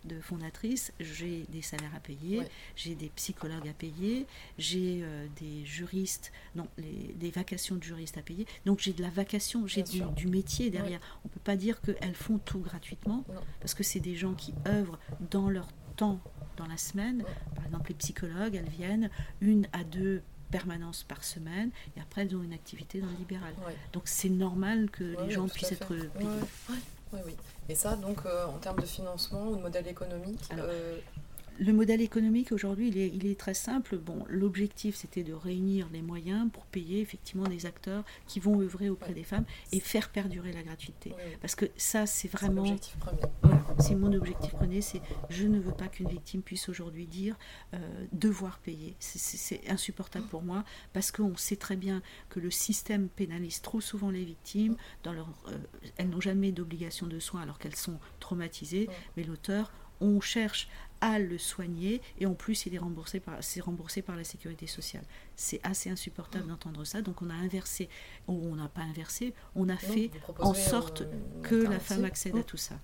de, 0.03 0.19
fondatrice, 0.19 0.91
j'ai 0.99 1.45
des 1.49 1.61
salaires 1.61 1.93
à 1.95 1.99
payer, 1.99 2.41
j'ai 2.75 2.95
des 2.95 3.09
psychologues 3.09 3.67
à 3.67 3.73
payer, 3.73 4.25
j'ai 4.57 4.99
euh, 5.01 5.27
des 5.39 5.65
juristes, 5.65 6.31
non, 6.55 6.67
des 6.77 7.31
vacations 7.31 7.75
de 7.75 7.83
juristes 7.83 8.17
à 8.17 8.21
payer. 8.21 8.45
Donc 8.65 8.79
j'ai 8.79 8.93
de 8.93 9.01
la 9.01 9.09
vacation, 9.09 9.67
j'ai 9.67 9.83
du, 9.83 10.27
métier 10.27 10.69
derrière. 10.69 10.99
On 11.23 11.29
ne 11.29 11.33
peut 11.33 11.39
pas 11.43 11.55
dire 11.55 11.79
qu'elles 11.81 12.15
font 12.15 12.37
tout 12.37 12.59
gratuitement, 12.59 13.23
parce 13.59 13.73
que 13.73 13.83
c'est 13.83 13.99
des 13.99 14.15
gens 14.15 14.33
qui 14.33 14.53
œuvrent 14.67 14.99
dans 15.31 15.49
leur 15.49 15.67
temps 15.95 16.19
dans 16.57 16.67
la 16.67 16.77
semaine. 16.77 17.23
Par 17.65 17.71
exemple, 17.71 17.89
les 17.89 17.95
psychologues, 17.95 18.53
elles 18.53 18.69
viennent 18.69 19.09
une 19.41 19.67
à 19.73 19.83
deux 19.83 20.21
permanences 20.51 21.01
par 21.01 21.23
semaine 21.23 21.71
et 21.97 21.99
après 21.99 22.21
elles 22.21 22.35
ont 22.35 22.43
une 22.43 22.53
activité 22.53 23.01
dans 23.01 23.07
le 23.07 23.15
libéral. 23.17 23.53
Donc 23.91 24.03
c'est 24.05 24.29
normal 24.29 24.91
que 24.91 25.15
les 25.25 25.31
gens 25.31 25.47
puissent 25.47 25.71
être 25.71 25.87
payés. 25.87 26.29
Oui, 27.11 27.19
oui. 27.25 27.35
Et 27.67 27.73
ça, 27.73 27.95
donc, 27.95 28.19
euh, 28.25 28.45
en 28.45 28.57
termes 28.59 28.79
de 28.79 28.85
financement 28.85 29.47
ou 29.47 29.55
de 29.55 29.61
modèle 29.61 29.87
économique 29.87 30.47
euh, 30.53 30.99
le 31.57 31.73
modèle 31.73 32.01
économique 32.01 32.51
aujourd'hui, 32.51 32.89
il 32.89 32.97
est, 32.97 33.07
il 33.07 33.25
est, 33.25 33.39
très 33.39 33.53
simple. 33.53 33.97
Bon, 33.97 34.25
l'objectif, 34.29 34.95
c'était 34.95 35.23
de 35.23 35.33
réunir 35.33 35.87
les 35.91 36.01
moyens 36.01 36.49
pour 36.51 36.65
payer 36.65 37.01
effectivement 37.01 37.47
des 37.47 37.65
acteurs 37.65 38.03
qui 38.27 38.39
vont 38.39 38.59
œuvrer 38.61 38.89
auprès 38.89 39.13
des 39.13 39.23
femmes 39.23 39.45
et 39.71 39.79
faire 39.79 40.09
perdurer 40.09 40.51
la 40.51 40.63
gratuité. 40.63 41.13
Parce 41.41 41.55
que 41.55 41.65
ça, 41.77 42.05
c'est 42.05 42.27
vraiment. 42.27 42.75
C'est 43.79 43.95
mon 43.95 44.13
objectif 44.13 44.51
premier. 44.51 44.81
C'est 44.81 45.01
je 45.29 45.47
ne 45.47 45.59
veux 45.59 45.73
pas 45.73 45.87
qu'une 45.87 46.07
victime 46.07 46.41
puisse 46.41 46.69
aujourd'hui 46.69 47.05
dire 47.05 47.35
euh, 47.73 48.05
devoir 48.11 48.59
payer. 48.59 48.95
C'est 48.99 49.69
insupportable 49.69 50.27
pour 50.27 50.43
moi 50.43 50.63
parce 50.93 51.11
qu'on 51.11 51.35
sait 51.35 51.57
très 51.57 51.75
bien 51.75 52.01
que 52.29 52.39
le 52.39 52.51
système 52.51 53.09
pénalise 53.09 53.61
trop 53.61 53.81
souvent 53.81 54.09
les 54.09 54.23
victimes. 54.23 54.75
Dans 55.03 55.13
leur, 55.13 55.27
euh, 55.47 55.57
elles 55.97 56.09
n'ont 56.09 56.21
jamais 56.21 56.51
d'obligation 56.51 57.07
de 57.07 57.19
soins 57.19 57.41
alors 57.41 57.59
qu'elles 57.59 57.75
sont 57.75 57.99
traumatisées, 58.19 58.89
mais 59.17 59.23
l'auteur 59.23 59.71
on 60.01 60.21
cherche 60.21 60.67
à 61.01 61.19
le 61.19 61.37
soigner 61.37 62.01
et 62.19 62.25
en 62.25 62.33
plus 62.33 62.65
il 62.65 62.73
est 62.73 62.79
remboursé 62.79 63.19
par, 63.19 63.35
c'est 63.41 63.61
remboursé 63.61 64.01
par 64.01 64.15
la 64.15 64.23
sécurité 64.23 64.67
sociale. 64.67 65.03
C'est 65.35 65.59
assez 65.63 65.89
insupportable 65.89 66.47
d'entendre 66.47 66.83
ça. 66.85 67.01
Donc 67.01 67.21
on 67.21 67.29
a 67.29 67.33
inversé, 67.33 67.89
ou 68.27 68.33
on 68.33 68.55
n'a 68.55 68.69
pas 68.69 68.81
inversé, 68.81 69.33
on 69.55 69.69
a 69.69 69.77
fait 69.77 70.11
en 70.39 70.53
sorte 70.53 71.03
que 71.43 71.55
la 71.55 71.79
femme 71.79 72.05
accède 72.05 72.37
à 72.37 72.43
tout 72.43 72.57
ça. 72.57 72.79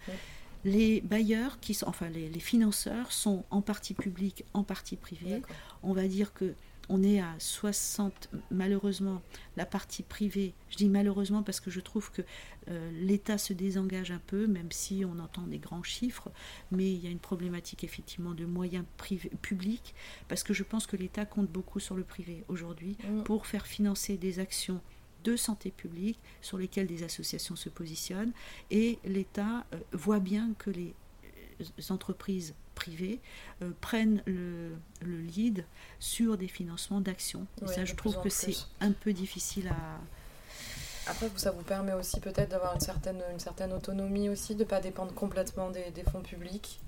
Les 0.63 1.01
bailleurs, 1.01 1.59
qui 1.59 1.73
sont, 1.73 1.87
enfin 1.87 2.09
les, 2.09 2.29
les, 2.29 2.39
financeurs, 2.39 3.11
sont 3.11 3.45
en 3.49 3.61
partie 3.61 3.95
publics, 3.95 4.45
en 4.53 4.63
partie 4.63 4.95
privés. 4.95 5.41
On 5.81 5.93
va 5.93 6.07
dire 6.07 6.33
que 6.33 6.53
on 6.91 7.03
est 7.03 7.21
à 7.21 7.33
60, 7.39 8.29
malheureusement, 8.51 9.21
la 9.55 9.65
partie 9.65 10.03
privée, 10.03 10.53
je 10.69 10.75
dis 10.75 10.89
malheureusement 10.89 11.41
parce 11.41 11.61
que 11.61 11.71
je 11.71 11.79
trouve 11.79 12.11
que 12.11 12.21
euh, 12.67 12.91
l'État 12.91 13.37
se 13.37 13.53
désengage 13.53 14.11
un 14.11 14.19
peu, 14.27 14.45
même 14.45 14.71
si 14.71 15.05
on 15.05 15.17
entend 15.19 15.43
des 15.43 15.57
grands 15.57 15.83
chiffres, 15.83 16.29
mais 16.69 16.91
il 16.91 17.01
y 17.01 17.07
a 17.07 17.09
une 17.09 17.19
problématique 17.19 17.85
effectivement 17.85 18.33
de 18.33 18.45
moyens 18.45 18.83
publics, 19.41 19.95
parce 20.27 20.43
que 20.43 20.53
je 20.53 20.63
pense 20.63 20.85
que 20.85 20.97
l'État 20.97 21.25
compte 21.25 21.49
beaucoup 21.49 21.79
sur 21.79 21.95
le 21.95 22.03
privé 22.03 22.43
aujourd'hui 22.49 22.97
mm. 23.09 23.23
pour 23.23 23.47
faire 23.47 23.65
financer 23.65 24.17
des 24.17 24.39
actions 24.39 24.81
de 25.23 25.37
santé 25.37 25.71
publique 25.71 26.19
sur 26.41 26.57
lesquelles 26.57 26.87
des 26.87 27.03
associations 27.03 27.55
se 27.55 27.69
positionnent, 27.69 28.33
et 28.69 28.99
l'État 29.05 29.65
euh, 29.73 29.77
voit 29.93 30.19
bien 30.19 30.51
que 30.59 30.69
les 30.69 30.93
entreprises 31.89 32.53
privés 32.75 33.19
euh, 33.61 33.71
prennent 33.81 34.21
le, 34.25 34.71
lead 35.01 35.65
sur 35.99 36.37
des 36.37 36.47
financements 36.47 37.01
d'actions. 37.01 37.45
Ça, 37.65 37.85
je 37.85 37.95
trouve 37.95 38.19
que 38.21 38.29
c'est 38.29 38.55
un 38.79 38.91
peu 38.91 39.13
difficile 39.13 39.67
à. 39.67 39.99
Après, 41.07 41.29
ça 41.35 41.51
vous 41.51 41.63
permet 41.63 41.93
aussi 41.93 42.19
peut-être 42.19 42.49
d'avoir 42.49 42.75
une 42.75 42.79
certaine, 42.79 43.21
une 43.31 43.39
certaine 43.39 43.73
autonomie 43.73 44.29
aussi, 44.29 44.53
de 44.53 44.59
ne 44.59 44.69
pas 44.69 44.79
dépendre 44.79 45.13
complètement 45.13 45.71
des, 45.71 45.89
des 45.91 46.03
fonds 46.03 46.21
publics 46.21 46.79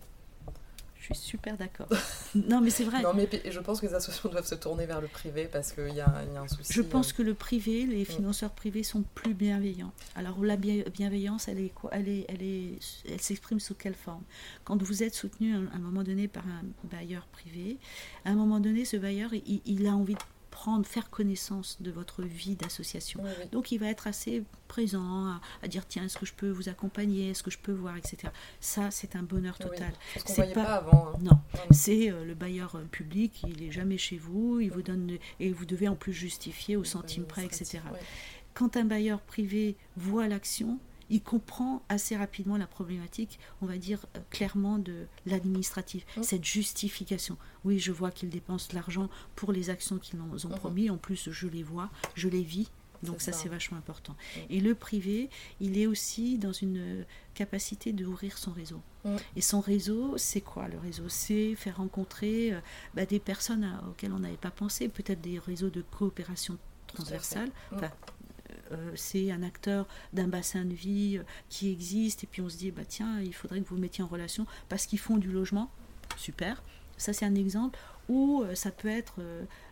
je 1.03 1.13
suis 1.13 1.25
super 1.31 1.57
d'accord. 1.57 1.87
non, 2.35 2.61
mais 2.61 2.69
c'est 2.69 2.85
vrai. 2.85 3.01
Non, 3.01 3.13
mais 3.13 3.27
je 3.49 3.59
pense 3.59 3.81
que 3.81 3.87
les 3.87 3.93
associations 3.93 4.29
doivent 4.29 4.45
se 4.45 4.55
tourner 4.55 4.85
vers 4.85 5.01
le 5.01 5.09
privé 5.09 5.49
parce 5.51 5.73
qu'il 5.73 5.89
y, 5.89 5.95
y, 5.95 5.99
a 5.99 6.23
un 6.37 6.47
souci. 6.47 6.71
Je 6.71 6.81
pense 6.81 7.11
euh. 7.11 7.17
que 7.17 7.21
le 7.23 7.33
privé, 7.33 7.85
les 7.85 8.03
mm. 8.03 8.05
financeurs 8.05 8.51
privés 8.51 8.83
sont 8.83 9.03
plus 9.13 9.33
bienveillants. 9.33 9.91
Alors, 10.15 10.41
la 10.43 10.55
bienveillance, 10.55 11.49
elle 11.49 11.59
est 11.59 11.73
quoi? 11.73 11.89
Elle 11.93 12.07
est, 12.07 12.25
elle 12.29 12.41
est, 12.41 12.79
elle 13.09 13.19
s'exprime 13.19 13.59
sous 13.59 13.75
quelle 13.75 13.95
forme? 13.95 14.23
Quand 14.63 14.81
vous 14.81 15.03
êtes 15.03 15.13
soutenu 15.13 15.53
à 15.53 15.57
un 15.75 15.79
moment 15.79 16.03
donné 16.03 16.29
par 16.29 16.43
un 16.47 16.63
bailleur 16.87 17.27
privé, 17.27 17.79
à 18.23 18.29
un 18.29 18.35
moment 18.35 18.61
donné, 18.61 18.85
ce 18.85 18.95
bailleur, 18.95 19.33
il, 19.33 19.61
il 19.65 19.85
a 19.87 19.91
envie 19.91 20.15
de 20.15 20.19
prendre, 20.53 20.85
faire 20.85 21.09
connaissance 21.09 21.81
de 21.81 21.89
votre 21.89 22.21
vie 22.21 22.55
d'association. 22.55 23.23
Donc 23.51 23.71
il 23.71 23.79
va 23.79 23.87
être 23.87 24.05
assez 24.05 24.43
présent 24.67 25.39
à, 25.63 25.67
dire 25.67 25.87
tiens, 25.87 26.05
est-ce 26.05 26.17
que 26.17 26.27
je 26.27 26.33
peux 26.33 26.49
vous 26.49 26.69
accompagner, 26.69 27.31
est-ce 27.31 27.41
que 27.41 27.49
je 27.49 27.57
peux 27.57 27.71
voir, 27.71 27.97
etc. 27.97 28.31
Ça, 28.61 28.91
c'est 28.91 29.15
un 29.15 29.23
bonheur 29.23 29.57
total. 29.57 29.93
c'est 30.25 30.53
pas... 30.53 30.75
avant. 30.75 31.13
Hein. 31.15 31.19
Non, 31.21 31.39
c'est 31.71 32.11
euh, 32.11 32.23
le 32.23 32.35
bailleur 32.35 32.75
euh, 32.75 32.83
public, 32.83 33.43
il 33.47 33.63
est 33.63 33.71
jamais 33.71 33.97
chez 33.97 34.17
vous, 34.17 34.59
il 34.59 34.69
vous 34.69 34.83
donne 34.83 35.17
et 35.39 35.51
vous 35.51 35.65
devez 35.65 35.87
en 35.87 35.95
plus 35.95 36.13
justifier 36.13 36.75
au 36.75 36.83
centime 36.83 37.25
près, 37.25 37.45
etc. 37.45 37.79
Quand 38.53 38.77
un 38.77 38.85
bailleur 38.85 39.21
privé 39.21 39.75
voit 39.97 40.27
l'action, 40.27 40.77
il 41.09 41.21
comprend 41.21 41.83
assez 41.89 42.15
rapidement 42.15 42.57
la 42.57 42.67
problématique, 42.67 43.39
on 43.61 43.65
va 43.65 43.77
dire 43.77 44.05
euh, 44.15 44.19
clairement, 44.29 44.77
de 44.77 45.05
l'administratif, 45.25 46.05
mmh. 46.17 46.23
cette 46.23 46.45
justification. 46.45 47.37
Oui, 47.63 47.79
je 47.79 47.91
vois 47.91 48.11
qu'ils 48.11 48.29
dépensent 48.29 48.69
de 48.69 48.75
l'argent 48.75 49.09
pour 49.35 49.51
les 49.51 49.69
actions 49.69 49.97
qu'ils 49.97 50.19
nous 50.19 50.45
ont 50.45 50.49
mmh. 50.49 50.55
promis, 50.55 50.89
en 50.89 50.97
plus 50.97 51.29
je 51.31 51.47
les 51.47 51.63
vois, 51.63 51.89
je 52.15 52.27
les 52.27 52.43
vis, 52.43 52.69
donc 53.03 53.21
ça, 53.21 53.33
c'est 53.33 53.49
vachement 53.49 53.77
important. 53.77 54.13
Mmh. 54.13 54.39
Et 54.49 54.59
le 54.61 54.75
privé, 54.75 55.29
il 55.59 55.77
est 55.77 55.87
aussi 55.87 56.37
dans 56.37 56.53
une 56.53 57.05
capacité 57.33 57.91
d'ouvrir 57.91 58.37
son 58.37 58.51
réseau. 58.51 58.81
Et 59.35 59.41
son 59.41 59.59
réseau, 59.59 60.17
c'est 60.17 60.39
quoi 60.39 60.69
le 60.69 60.77
réseau? 60.77 61.09
C'est 61.09 61.55
faire 61.55 61.77
rencontrer 61.77 62.53
euh, 62.53 62.59
bah, 62.93 63.05
des 63.05 63.19
personnes 63.19 63.77
auxquelles 63.89 64.13
on 64.13 64.19
n'avait 64.19 64.37
pas 64.37 64.51
pensé, 64.51 64.87
peut-être 64.87 65.19
des 65.19 65.39
réseaux 65.39 65.69
de 65.69 65.81
coopération 65.81 66.57
transversale, 66.87 67.49
euh, 67.73 67.87
c'est 68.95 69.31
un 69.31 69.43
acteur 69.43 69.87
d'un 70.13 70.27
bassin 70.27 70.65
de 70.65 70.73
vie 70.73 71.17
euh, 71.17 71.23
qui 71.49 71.71
existe, 71.71 72.23
et 72.23 72.27
puis 72.27 72.41
on 72.41 72.49
se 72.49 72.57
dit, 72.57 72.71
bah 72.71 72.83
tiens, 72.87 73.21
il 73.21 73.33
faudrait 73.33 73.61
que 73.61 73.69
vous 73.69 73.77
mettiez 73.77 74.03
en 74.03 74.07
relation 74.07 74.45
parce 74.69 74.85
qu'ils 74.85 74.99
font 74.99 75.17
du 75.17 75.31
logement. 75.31 75.69
Super. 76.17 76.63
Ça, 76.97 77.13
c'est 77.13 77.25
un 77.25 77.35
exemple. 77.35 77.79
Ou 78.09 78.43
euh, 78.43 78.53
ça 78.53 78.71
peut 78.71 78.89
être 78.89 79.21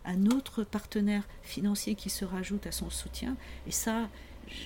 un 0.06 0.26
autre 0.26 0.64
partenaire 0.64 1.28
financier 1.42 1.94
qui 1.94 2.08
se 2.08 2.24
rajoute 2.24 2.66
à 2.66 2.72
son 2.72 2.88
soutien. 2.88 3.36
Et 3.66 3.70
ça, 3.70 4.08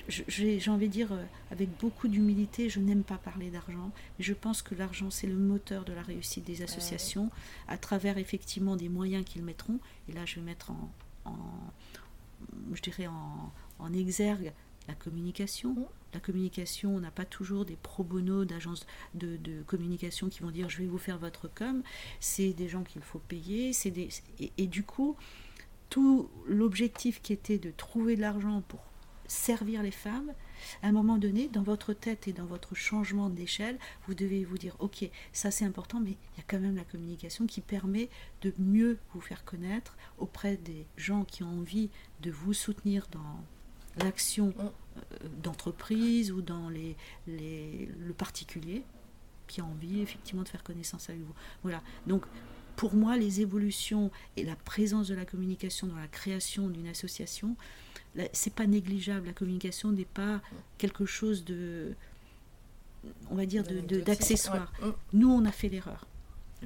j'ai 0.07 0.69
envie 0.69 0.87
de 0.87 0.93
dire 0.93 1.09
avec 1.51 1.69
beaucoup 1.77 2.07
d'humilité, 2.07 2.69
je 2.69 2.79
n'aime 2.79 3.03
pas 3.03 3.17
parler 3.17 3.49
d'argent, 3.49 3.91
mais 4.17 4.25
je 4.25 4.33
pense 4.33 4.61
que 4.61 4.73
l'argent 4.73 5.11
c'est 5.11 5.27
le 5.27 5.35
moteur 5.35 5.85
de 5.85 5.93
la 5.93 6.01
réussite 6.01 6.45
des 6.45 6.61
associations 6.61 7.29
à 7.67 7.77
travers 7.77 8.17
effectivement 8.17 8.75
des 8.75 8.89
moyens 8.89 9.23
qu'ils 9.23 9.43
mettront. 9.43 9.79
Et 10.09 10.13
là, 10.13 10.25
je 10.25 10.35
vais 10.35 10.41
mettre 10.41 10.71
en 10.71 10.89
je 12.73 12.81
dirais 12.81 13.07
en, 13.07 13.51
en 13.79 13.93
exergue 13.93 14.53
la 14.87 14.93
communication. 14.95 15.71
Mmh. 15.71 15.85
La 16.13 16.19
communication, 16.19 16.95
on 16.95 16.99
n'a 16.99 17.11
pas 17.11 17.25
toujours 17.25 17.65
des 17.65 17.75
pro 17.75 18.03
bono 18.03 18.45
d'agences 18.45 18.85
de, 19.13 19.37
communication 19.67 20.29
qui 20.29 20.41
vont 20.41 20.51
dire 20.51 20.69
je 20.69 20.77
vais 20.77 20.87
vous 20.87 20.97
faire 20.97 21.17
votre 21.17 21.47
com. 21.47 21.83
C'est 22.19 22.53
des 22.53 22.69
gens 22.69 22.83
qu'il 22.83 23.01
faut 23.01 23.19
payer. 23.19 23.71
Des, 23.85 24.09
et, 24.57 24.67
du 24.67 24.83
coup, 24.83 25.15
tout 25.89 26.29
l'objectif 26.47 27.21
qui 27.21 27.33
était 27.33 27.57
de 27.57 27.71
trouver 27.71 28.15
de 28.15 28.21
l'argent 28.21 28.63
pour 28.67 28.79
servir 29.27 29.83
les 29.83 29.91
femmes, 29.91 30.33
à 30.81 30.87
un 30.87 30.91
moment 30.93 31.17
donné, 31.17 31.49
dans 31.49 31.61
votre 31.61 31.93
tête 31.93 32.29
et 32.29 32.33
dans 32.33 32.45
votre 32.45 32.73
changement 32.73 33.29
d'échelle, 33.29 33.77
vous 34.07 34.15
devez 34.15 34.45
vous 34.45 34.57
dire, 34.57 34.75
ok, 34.79 35.09
ça 35.33 35.51
c'est 35.51 35.65
important, 35.65 35.99
mais 35.99 36.11
il 36.11 36.37
y 36.37 36.39
a 36.39 36.45
quand 36.47 36.59
même 36.59 36.77
la 36.77 36.85
communication 36.85 37.45
qui 37.45 37.59
permet 37.59 38.09
de 38.41 38.53
mieux 38.57 38.97
vous 39.13 39.21
faire 39.21 39.43
connaître 39.43 39.97
auprès 40.17 40.55
des 40.55 40.85
gens 40.95 41.25
qui 41.25 41.43
ont 41.43 41.59
envie 41.59 41.89
de 42.21 42.31
vous 42.31 42.53
soutenir 42.53 43.07
dans 43.11 43.43
l'action 43.99 44.47
mm. 44.47 44.61
euh, 44.61 45.27
d'entreprise 45.43 46.31
ou 46.31 46.41
dans 46.41 46.69
les, 46.69 46.95
le 47.27 48.13
particulier 48.13 48.83
qui 49.47 49.61
a 49.61 49.65
envie 49.65 50.01
effectivement 50.01 50.43
de 50.43 50.49
faire 50.49 50.63
connaissance 50.63 51.09
avec 51.09 51.21
vous. 51.21 51.33
Voilà. 51.63 51.81
Donc 52.05 52.25
pour 52.75 52.93
moi, 52.93 53.17
les 53.17 53.41
évolutions 53.41 54.11
et 54.35 54.43
la 54.43 54.55
présence 54.55 55.07
de 55.07 55.15
la 55.15 55.25
communication 55.25 55.87
dans 55.87 55.95
la 55.95 56.07
création 56.07 56.69
d'une 56.69 56.87
association, 56.87 57.55
c'est 58.33 58.53
pas 58.53 58.67
négligeable. 58.67 59.25
La 59.25 59.33
communication 59.33 59.91
n'est 59.91 60.05
pas 60.05 60.41
quelque 60.77 61.05
chose 61.05 61.43
de, 61.43 61.95
on 63.31 63.35
va 63.35 63.45
dire, 63.45 63.63
d'accessoire. 63.63 64.71
De, 64.81 64.87
mm. 64.87 64.95
Nous, 65.13 65.29
on 65.29 65.43
a 65.45 65.51
fait 65.51 65.69
l'erreur. 65.69 66.05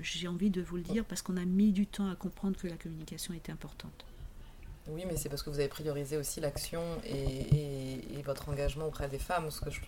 J'ai 0.02 0.28
envie 0.28 0.50
de 0.50 0.62
vous 0.62 0.78
le 0.78 0.84
dire 0.84 1.06
parce 1.06 1.22
qu'on 1.22 1.38
a 1.38 1.46
mis 1.46 1.72
du 1.72 1.86
temps 1.86 2.10
à 2.10 2.16
comprendre 2.16 2.58
que 2.58 2.68
la 2.68 2.78
communication 2.78 3.34
était 3.34 3.52
importante. 3.52 4.06
Oui, 4.92 5.06
mais 5.08 5.16
c'est 5.16 5.30
parce 5.30 5.42
que 5.42 5.50
vous 5.50 5.60
avez 5.60 5.70
priorisé 5.70 6.18
aussi 6.18 6.42
l'action 6.42 6.82
et, 7.06 8.22
votre 8.24 8.50
engagement 8.50 8.86
auprès 8.86 9.08
des 9.08 9.18
femmes, 9.18 9.50
ce 9.50 9.62
que 9.62 9.72
je, 9.72 9.82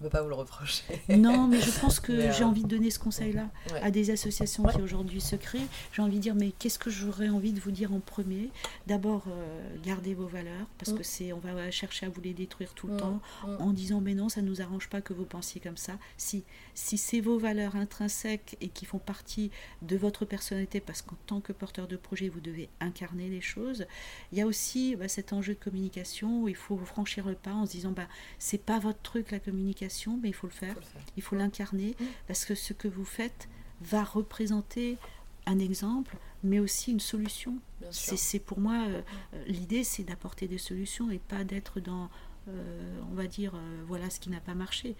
ne 0.00 0.08
peut 0.08 0.10
pas 0.10 0.22
vous 0.22 0.28
le 0.28 0.34
reprocher. 0.34 0.84
Non, 1.08 1.46
mais 1.46 1.60
je 1.60 1.70
pense 1.78 2.00
que 2.00 2.12
j'ai 2.32 2.42
euh, 2.42 2.46
envie 2.46 2.62
de 2.62 2.68
donner 2.68 2.90
ce 2.90 2.98
conseil-là 2.98 3.48
à 3.82 3.90
des 3.90 4.10
associations 4.10 4.64
qui 4.64 4.80
aujourd'hui 4.80 5.20
se 5.20 5.36
créent. 5.36 5.66
J'ai 5.92 6.02
envie 6.02 6.16
de 6.16 6.22
dire, 6.22 6.34
mais 6.34 6.52
qu'est-ce 6.58 6.78
que 6.78 6.90
j'aurais 6.90 7.28
envie 7.28 7.52
de 7.52 7.60
vous 7.60 7.70
dire 7.70 7.92
en 7.92 8.00
premier? 8.00 8.50
D'abord, 8.86 9.24
euh, 9.28 9.76
gardez 9.84 10.14
vos 10.14 10.26
valeurs, 10.26 10.66
parce 10.78 10.92
mm. 10.92 10.96
que 10.96 11.02
c'est, 11.02 11.32
on 11.32 11.38
va 11.38 11.70
chercher 11.70 12.06
à 12.06 12.08
vous 12.08 12.20
les 12.20 12.32
détruire 12.32 12.72
tout 12.74 12.86
le 12.86 12.94
mm. 12.94 12.98
temps, 12.98 13.20
mm. 13.44 13.56
en 13.60 13.72
disant, 13.72 14.00
mais 14.00 14.14
non, 14.14 14.28
ça 14.28 14.40
ne 14.40 14.48
nous 14.48 14.62
arrange 14.62 14.88
pas 14.88 15.00
que 15.00 15.12
vous 15.12 15.24
pensiez 15.26 15.60
comme 15.60 15.76
ça. 15.76 15.98
Si, 16.16 16.44
si 16.74 16.96
c'est 16.96 17.20
vos 17.20 17.38
valeurs 17.38 17.76
intrinsèques 17.76 18.56
et 18.60 18.68
qui 18.68 18.86
font 18.86 18.98
partie 18.98 19.50
de 19.82 19.96
votre 19.96 20.24
personnalité, 20.24 20.80
parce 20.80 21.02
qu'en 21.02 21.16
tant 21.26 21.40
que 21.40 21.52
porteur 21.52 21.88
de 21.88 21.96
projet, 21.96 22.28
vous 22.28 22.40
devez 22.40 22.70
incarner 22.80 23.28
les 23.28 23.42
choses, 23.42 23.86
il 24.32 24.38
y 24.38 24.40
a 24.40 24.46
aussi 24.46 24.96
bah, 24.96 25.08
cet 25.08 25.32
enjeu 25.32 25.54
de 25.54 25.58
communication 25.58 26.42
où 26.42 26.48
il 26.48 26.56
faut 26.56 26.78
franchir 26.78 27.26
le 27.26 27.34
pas 27.34 27.52
en 27.52 27.66
se 27.66 27.72
disant, 27.72 27.92
bah, 27.92 28.08
c'est 28.38 28.62
pas 28.64 28.78
votre 28.78 29.00
truc 29.02 29.30
la 29.30 29.40
communication 29.40 29.89
mais 30.22 30.28
il 30.28 30.34
faut 30.34 30.46
le 30.46 30.52
faire, 30.52 30.76
il 31.16 31.22
faut 31.22 31.36
l'incarner, 31.36 31.96
parce 32.26 32.44
que 32.44 32.54
ce 32.54 32.72
que 32.72 32.88
vous 32.88 33.04
faites 33.04 33.48
va 33.82 34.04
représenter 34.04 34.98
un 35.46 35.58
exemple, 35.58 36.16
mais 36.42 36.58
aussi 36.58 36.92
une 36.92 37.00
solution. 37.00 37.58
C'est 37.90 38.38
pour 38.38 38.60
moi, 38.60 38.84
euh, 38.88 39.02
euh, 39.34 39.44
l'idée, 39.46 39.84
c'est 39.84 40.04
d'apporter 40.04 40.48
des 40.48 40.58
solutions 40.58 41.10
et 41.10 41.18
pas 41.18 41.44
d'être 41.44 41.80
dans, 41.80 42.08
euh, 42.48 43.00
on 43.10 43.14
va 43.14 43.26
dire, 43.26 43.52
voilà 43.86 44.10
ce 44.10 44.20
qui 44.20 44.30
n'a 44.30 44.40
pas 44.40 44.54
marché. 44.54 44.94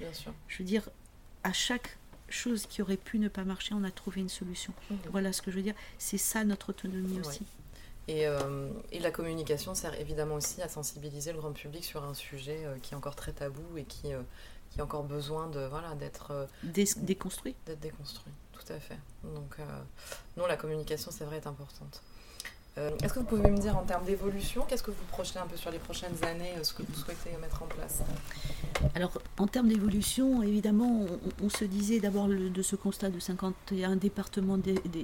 Je 0.48 0.58
veux 0.58 0.64
dire, 0.64 0.88
à 1.44 1.52
chaque 1.52 1.98
chose 2.28 2.66
qui 2.66 2.80
aurait 2.80 2.96
pu 2.96 3.18
ne 3.18 3.28
pas 3.28 3.44
marcher, 3.44 3.74
on 3.74 3.84
a 3.84 3.90
trouvé 3.90 4.20
une 4.20 4.28
solution. 4.28 4.72
Mmh. 4.90 4.94
Voilà 5.10 5.32
ce 5.32 5.42
que 5.42 5.50
je 5.50 5.56
veux 5.56 5.62
dire. 5.62 5.74
C'est 5.98 6.18
ça 6.18 6.44
notre 6.44 6.70
autonomie 6.70 7.20
aussi. 7.20 7.44
Et, 8.08 8.24
et, 8.90 8.98
la 8.98 9.10
communication 9.12 9.74
sert 9.76 9.98
évidemment 10.00 10.34
aussi 10.34 10.60
à 10.62 10.68
sensibiliser 10.68 11.32
le 11.32 11.38
grand 11.38 11.52
public 11.52 11.84
sur 11.84 12.02
un 12.02 12.14
sujet 12.14 12.66
qui 12.82 12.94
est 12.94 12.96
encore 12.96 13.14
très 13.14 13.30
tabou 13.30 13.62
et 13.76 13.84
qui, 13.84 14.08
qui 14.70 14.80
a 14.80 14.84
encore 14.84 15.04
besoin 15.04 15.48
de 15.48 15.60
voilà 15.66 15.94
d'être 15.94 16.48
déconstruit. 16.62 17.56
D'être 17.66 17.80
déconstruit, 17.80 18.32
tout 18.52 18.72
à 18.72 18.78
fait. 18.78 18.98
Donc 19.24 19.56
non, 20.36 20.46
la 20.46 20.56
communication 20.56 21.10
c'est 21.10 21.24
vrai 21.24 21.36
est 21.36 21.46
importante. 21.46 22.02
Euh, 22.80 22.90
est-ce 23.02 23.14
que 23.14 23.18
vous 23.18 23.26
pouvez 23.26 23.50
me 23.50 23.58
dire 23.58 23.76
en 23.76 23.82
termes 23.82 24.04
d'évolution, 24.04 24.64
qu'est-ce 24.66 24.82
que 24.82 24.90
vous 24.90 25.04
projetez 25.08 25.38
un 25.38 25.46
peu 25.46 25.56
sur 25.56 25.70
les 25.70 25.78
prochaines 25.78 26.24
années, 26.24 26.54
euh, 26.56 26.64
ce 26.64 26.72
que 26.72 26.82
vous 26.82 26.94
souhaitez 26.94 27.30
mettre 27.40 27.62
en 27.62 27.66
place 27.66 28.02
Alors, 28.94 29.12
en 29.38 29.46
termes 29.46 29.68
d'évolution, 29.68 30.42
évidemment, 30.42 31.06
on, 31.42 31.50
se 31.50 31.64
disait 31.64 32.00
d'abord 32.00 32.28
de 32.28 32.62
ce 32.62 32.76
constat 32.76 33.10
de 33.10 33.20
51 33.20 33.96
départements 33.96 34.58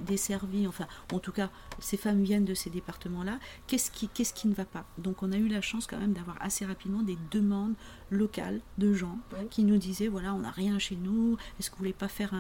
desservis, 0.07 0.67
enfin, 0.67 0.87
en 1.13 1.19
tout 1.19 1.33
cas, 1.33 1.51
ces 1.79 1.97
femmes 1.97 2.23
viennent 2.23 2.45
de 2.45 2.55
ces 2.55 2.71
départements-là. 2.71 3.39
Qu'est-ce 3.67 3.91
qui, 3.91 4.09
qu'est-ce 4.09 4.33
qui 4.33 4.49
ne 4.49 4.55
va 4.55 4.65
pas? 4.65 4.85
Donc, 4.97 5.23
on 5.23 5.33
a 5.33 5.37
eu 5.37 5.49
la 5.49 5.61
chance 5.61 5.87
quand 5.87 5.99
même 5.99 6.15
d'avoir 6.15 6.37
assez 6.41 6.65
rapidement 6.65 7.03
des 7.03 7.19
demandes 7.31 7.75
locales 8.11 8.61
de 8.79 8.95
gens 8.95 9.19
qui 9.51 9.65
nous 9.65 9.79
disaient 9.79 10.07
voilà, 10.07 10.33
on 10.33 10.39
n'a 10.39 10.51
rien 10.51 10.79
chez 10.79 10.97
nous, 10.97 11.37
est-ce 11.59 11.71
que 11.71 11.75
vous 11.75 11.81
voulez 11.81 11.93
pas 11.93 12.09
faire 12.09 12.33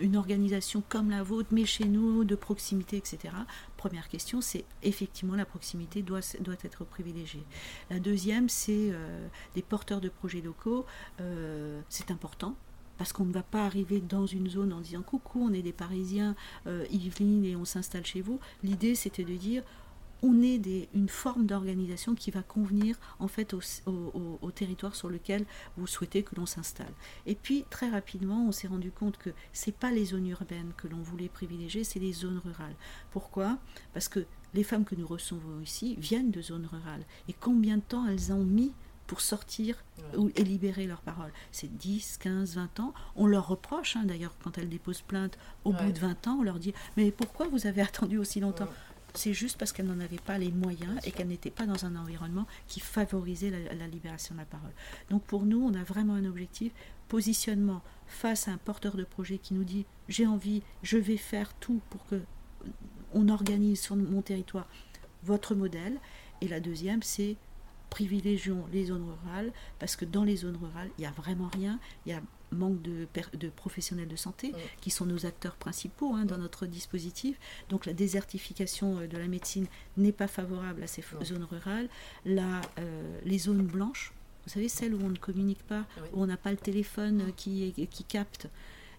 une 0.00 0.16
organisation 0.16 0.82
comme 0.88 1.10
la 1.10 1.22
vôtre, 1.22 1.48
mais 1.50 1.64
chez 1.64 1.86
nous, 1.86 2.24
de 2.24 2.34
proximité, 2.34 2.96
etc. 2.98 3.34
Première 3.78 4.08
question, 4.08 4.40
c'est 4.40 4.64
effectivement 4.82 5.36
la 5.36 5.46
proximité 5.46 6.02
doit, 6.02 6.18
être 6.18 6.84
privilégiée. 6.84 7.44
La 7.90 8.00
deuxième, 8.00 8.48
c'est 8.48 8.90
euh, 8.90 9.28
des 9.54 9.62
porteurs 9.62 10.00
de 10.00 10.08
projets 10.08 10.40
locaux. 10.40 10.84
Euh, 11.20 11.80
c'est 11.88 12.10
important 12.10 12.56
parce 12.98 13.12
qu'on 13.12 13.24
ne 13.24 13.32
va 13.32 13.44
pas 13.44 13.64
arriver 13.64 14.00
dans 14.00 14.26
une 14.26 14.50
zone 14.50 14.72
en 14.72 14.80
disant 14.80 15.02
coucou, 15.02 15.46
on 15.48 15.52
est 15.52 15.62
des 15.62 15.72
Parisiens, 15.72 16.34
euh, 16.66 16.84
et 16.90 17.54
on 17.54 17.64
s'installe 17.64 18.04
chez 18.04 18.20
vous. 18.20 18.40
L'idée, 18.64 18.96
c'était 18.96 19.22
de 19.22 19.36
dire 19.36 19.62
on 20.22 20.42
est 20.42 20.58
des, 20.58 20.88
une 20.94 21.08
forme 21.08 21.46
d'organisation 21.46 22.14
qui 22.14 22.30
va 22.30 22.42
convenir 22.42 22.96
en 23.18 23.28
fait 23.28 23.54
au, 23.54 24.50
territoire 24.50 24.96
sur 24.96 25.08
lequel 25.08 25.44
vous 25.76 25.86
souhaitez 25.86 26.22
que 26.22 26.34
l'on 26.34 26.46
s'installe. 26.46 26.92
Et 27.26 27.34
puis 27.34 27.64
très 27.70 27.88
rapidement, 27.88 28.46
on 28.46 28.52
s'est 28.52 28.66
rendu 28.66 28.90
compte 28.90 29.18
que 29.18 29.30
c'est 29.52 29.74
pas 29.74 29.90
les 29.90 30.06
zones 30.06 30.26
urbaines 30.26 30.72
que 30.76 30.88
l'on 30.88 31.00
voulait 31.00 31.28
privilégier, 31.28 31.84
c'est 31.84 32.00
les 32.00 32.12
zones 32.12 32.40
rurales. 32.44 32.74
Pourquoi? 33.10 33.58
Parce 33.92 34.08
que 34.08 34.26
les 34.54 34.64
femmes 34.64 34.84
que 34.84 34.94
nous 34.94 35.06
recevons 35.06 35.60
ici 35.62 35.96
viennent 35.98 36.30
de 36.30 36.42
zones 36.42 36.66
rurales. 36.66 37.04
Et 37.28 37.32
combien 37.32 37.76
de 37.76 37.82
temps 37.82 38.06
elles 38.06 38.32
ont 38.32 38.44
mis 38.44 38.72
pour 39.06 39.20
sortir 39.20 39.82
et 40.36 40.44
libérer 40.44 40.86
leurs 40.86 41.02
paroles? 41.02 41.32
C'est 41.52 41.74
10, 41.76 42.18
15, 42.18 42.54
20 42.56 42.80
ans. 42.80 42.94
On 43.14 43.26
leur 43.26 43.48
reproche, 43.48 43.96
hein, 43.96 44.04
d'ailleurs, 44.04 44.34
quand 44.42 44.58
elles 44.58 44.68
déposent 44.68 45.02
plainte, 45.02 45.38
au 45.64 45.72
bout 45.72 45.92
de 45.92 45.98
20 45.98 46.28
ans, 46.28 46.38
on 46.40 46.42
leur 46.42 46.58
dit 46.58 46.72
Mais 46.96 47.10
pourquoi 47.10 47.48
vous 47.48 47.66
avez 47.66 47.82
attendu 47.82 48.18
aussi 48.18 48.40
longtemps? 48.40 48.68
C'est 49.18 49.34
juste 49.34 49.58
parce 49.58 49.72
qu'elle 49.72 49.86
n'en 49.86 50.00
avait 50.00 50.18
pas 50.18 50.38
les 50.38 50.50
moyens 50.50 50.98
et 51.04 51.10
qu'elle 51.10 51.28
n'était 51.28 51.50
pas 51.50 51.66
dans 51.66 51.84
un 51.84 51.96
environnement 51.96 52.46
qui 52.66 52.80
favorisait 52.80 53.50
la, 53.50 53.86
libération 53.86 54.34
de 54.34 54.40
la 54.40 54.46
parole. 54.46 54.72
Donc 55.10 55.22
pour 55.24 55.44
nous, 55.44 55.60
on 55.60 55.74
a 55.74 55.82
vraiment 55.82 56.14
un 56.14 56.24
objectif, 56.24 56.72
positionnement 57.08 57.82
face 58.06 58.48
à 58.48 58.52
un 58.52 58.58
porteur 58.58 58.96
de 58.96 59.04
projet 59.04 59.38
qui 59.38 59.54
nous 59.54 59.64
dit 59.64 59.86
j'ai 60.08 60.26
envie, 60.26 60.62
je 60.82 60.98
vais 60.98 61.16
faire 61.16 61.52
tout 61.54 61.80
pour 61.90 62.06
que 62.06 62.20
on 63.14 63.28
organise 63.28 63.80
sur 63.80 63.96
mon 63.96 64.22
territoire 64.22 64.68
votre 65.22 65.54
modèle. 65.54 65.98
Et 66.40 66.48
la 66.48 66.60
deuxième, 66.60 67.02
c'est 67.02 67.36
privilégions 67.90 68.66
les 68.72 68.86
zones 68.86 69.04
rurales 69.04 69.52
parce 69.78 69.96
que 69.96 70.04
dans 70.04 70.24
les 70.24 70.36
zones 70.36 70.56
rurales, 70.56 70.90
il 70.98 71.02
n'y 71.02 71.06
a 71.06 71.10
vraiment 71.10 71.48
rien. 71.52 71.78
Manque 72.52 72.80
de, 72.82 73.06
de 73.34 73.48
professionnels 73.48 74.08
de 74.08 74.16
santé, 74.16 74.52
qui 74.80 74.90
sont 74.90 75.06
nos 75.06 75.26
acteurs 75.26 75.56
principaux 75.56 76.14
hein, 76.14 76.24
dans 76.24 76.38
notre 76.38 76.66
dispositif. 76.66 77.38
Donc 77.68 77.86
la 77.86 77.92
désertification 77.92 78.98
euh, 78.98 79.06
de 79.06 79.18
la 79.18 79.28
médecine 79.28 79.66
n'est 79.96 80.12
pas 80.12 80.28
favorable 80.28 80.82
à 80.82 80.86
ces 80.86 81.04
zones 81.24 81.44
rurales. 81.44 81.88
La, 82.24 82.60
euh, 82.78 83.20
les 83.24 83.38
zones 83.38 83.66
blanches, 83.66 84.12
vous 84.46 84.52
savez, 84.52 84.68
celles 84.68 84.94
où 84.94 85.00
on 85.02 85.10
ne 85.10 85.18
communique 85.18 85.62
pas, 85.62 85.84
où 86.12 86.22
on 86.22 86.26
n'a 86.26 86.36
pas 86.36 86.50
le 86.50 86.56
téléphone 86.56 87.20
euh, 87.20 87.32
qui, 87.36 87.72
qui 87.90 88.04
capte. 88.04 88.48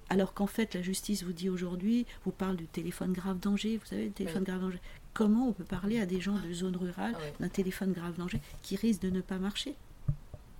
Alors 0.09 0.33
qu'en 0.33 0.47
fait, 0.47 0.73
la 0.73 0.81
justice 0.81 1.23
vous 1.23 1.33
dit 1.33 1.49
aujourd'hui, 1.49 2.07
vous 2.25 2.31
parle 2.31 2.55
du 2.55 2.65
téléphone 2.65 3.13
grave 3.13 3.39
danger, 3.39 3.77
vous 3.77 3.85
savez, 3.85 4.05
le 4.05 4.11
téléphone 4.11 4.43
grave 4.43 4.61
danger. 4.61 4.79
Comment 5.13 5.49
on 5.49 5.53
peut 5.53 5.63
parler 5.63 5.99
à 5.99 6.05
des 6.05 6.19
gens 6.19 6.37
de 6.39 6.53
zone 6.53 6.75
rurale 6.75 7.15
ah 7.15 7.21
d'un 7.39 7.49
téléphone 7.49 7.93
grave 7.93 8.15
danger 8.17 8.41
qui 8.63 8.75
risque 8.75 9.01
de 9.01 9.09
ne 9.09 9.21
pas 9.21 9.37
marcher? 9.37 9.75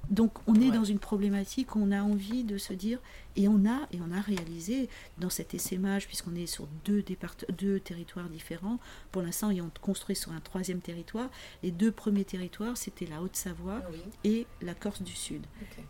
Donc 0.09 0.33
on 0.47 0.55
est 0.55 0.71
dans 0.71 0.83
une 0.83 0.99
problématique, 0.99 1.75
on 1.75 1.91
a 1.91 2.01
envie 2.01 2.43
de 2.43 2.57
se 2.57 2.73
dire, 2.73 2.99
et 3.35 3.47
on 3.47 3.65
a, 3.65 3.87
et 3.91 3.99
on 4.01 4.11
a 4.11 4.19
réalisé 4.19 4.89
dans 5.17 5.29
cet 5.29 5.53
essaimage, 5.53 6.07
puisqu'on 6.07 6.35
est 6.35 6.47
sur 6.47 6.67
deux, 6.83 7.03
deux 7.57 7.79
territoires 7.79 8.27
différents, 8.27 8.79
pour 9.11 9.21
l'instant 9.21 9.51
ils 9.51 9.61
ont 9.61 9.71
construit 9.81 10.15
sur 10.15 10.31
un 10.31 10.39
troisième 10.39 10.81
territoire, 10.81 11.29
les 11.63 11.71
deux 11.71 11.91
premiers 11.91 12.25
territoires 12.25 12.75
c'était 12.75 13.05
la 13.05 13.21
Haute-Savoie 13.21 13.81
ah 13.83 13.91
et 14.23 14.47
la 14.61 14.73
Corse 14.73 15.01
du 15.01 15.15
Sud. 15.15 15.45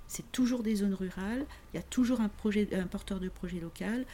C'est 0.08 0.30
toujours 0.32 0.64
des 0.64 0.76
zones 0.76 0.94
rurales, 0.94 1.46
il 1.74 1.78
y 1.78 1.80
a 1.80 1.84
toujours 1.84 2.22
un, 2.22 2.30
projet, 2.30 2.68
un 2.74 2.88
porteur 2.88 3.20
de 3.20 3.30
projet 3.30 3.60
local, 3.60 4.06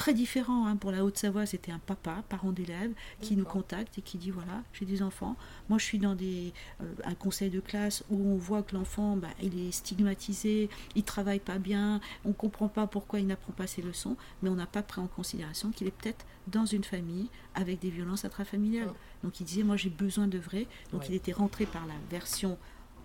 très 0.00 0.14
différent. 0.14 0.66
Hein. 0.66 0.76
Pour 0.76 0.92
la 0.92 1.04
Haute-Savoie, 1.04 1.44
c'était 1.44 1.72
un 1.72 1.78
papa, 1.78 2.24
parent 2.30 2.52
d'élève, 2.52 2.92
qui 3.20 3.36
nous 3.36 3.44
contacte 3.44 3.98
et 3.98 4.00
qui 4.00 4.16
dit 4.16 4.30
voilà, 4.30 4.62
j'ai 4.72 4.86
des 4.86 5.02
enfants. 5.02 5.36
Moi, 5.68 5.78
je 5.78 5.84
suis 5.84 5.98
dans 5.98 6.14
des, 6.14 6.54
euh, 6.80 6.94
un 7.04 7.14
conseil 7.14 7.50
de 7.50 7.60
classe 7.60 8.02
où 8.08 8.16
on 8.16 8.38
voit 8.38 8.62
que 8.62 8.74
l'enfant, 8.74 9.18
bah, 9.18 9.28
il 9.42 9.60
est 9.60 9.72
stigmatisé, 9.72 10.70
il 10.94 11.02
travaille 11.02 11.38
pas 11.38 11.58
bien, 11.58 12.00
on 12.24 12.32
comprend 12.32 12.68
pas 12.68 12.86
pourquoi 12.86 13.20
il 13.20 13.26
n'apprend 13.26 13.52
pas 13.52 13.66
ses 13.66 13.82
leçons, 13.82 14.16
mais 14.40 14.48
on 14.48 14.54
n'a 14.54 14.66
pas 14.66 14.82
pris 14.82 15.02
en 15.02 15.06
considération 15.06 15.70
qu'il 15.70 15.86
est 15.86 15.90
peut-être 15.90 16.24
dans 16.46 16.64
une 16.64 16.84
famille 16.84 17.28
avec 17.54 17.78
des 17.80 17.90
violences 17.90 18.24
intrafamiliales. 18.24 18.94
Donc, 19.22 19.38
il 19.40 19.44
disait 19.44 19.64
moi, 19.64 19.76
j'ai 19.76 19.90
besoin 19.90 20.28
de 20.28 20.38
vrai. 20.38 20.66
Donc, 20.92 21.10
il 21.10 21.14
était 21.14 21.32
rentré 21.32 21.66
par 21.66 21.86
la 21.86 21.94
version 22.08 22.56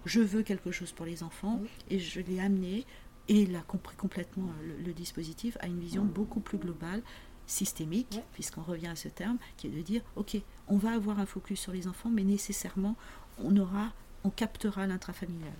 je 0.05 0.19
veux 0.19 0.43
quelque 0.43 0.71
chose 0.71 0.91
pour 0.91 1.05
les 1.05 1.23
enfants 1.23 1.59
et 1.89 1.99
je 1.99 2.19
l'ai 2.21 2.39
amené 2.39 2.85
et 3.27 3.41
il 3.41 3.55
a 3.55 3.61
compris 3.61 3.95
complètement 3.95 4.49
euh, 4.61 4.83
le, 4.85 4.93
dispositif, 4.93 5.57
a 5.61 5.67
une 5.67 5.79
vision 5.79 6.03
beaucoup 6.03 6.39
plus 6.39 6.57
globale, 6.57 7.01
systémique, 7.47 8.19
puisqu'on 8.33 8.63
revient 8.63 8.87
à 8.87 8.95
ce 8.95 9.07
terme, 9.07 9.37
qui 9.57 9.67
est 9.67 9.71
de 9.71 9.81
dire, 9.81 10.01
ok, 10.15 10.37
on 10.67 10.77
va 10.77 10.93
avoir 10.93 11.19
un 11.19 11.25
focus 11.25 11.59
sur 11.59 11.71
les 11.71 11.87
enfants, 11.87 12.09
mais 12.09 12.23
nécessairement, 12.23 12.95
on 13.43 13.55
aura, 13.57 13.91
on 14.23 14.29
captera 14.29 14.87
l'intrafamilial. 14.87 15.53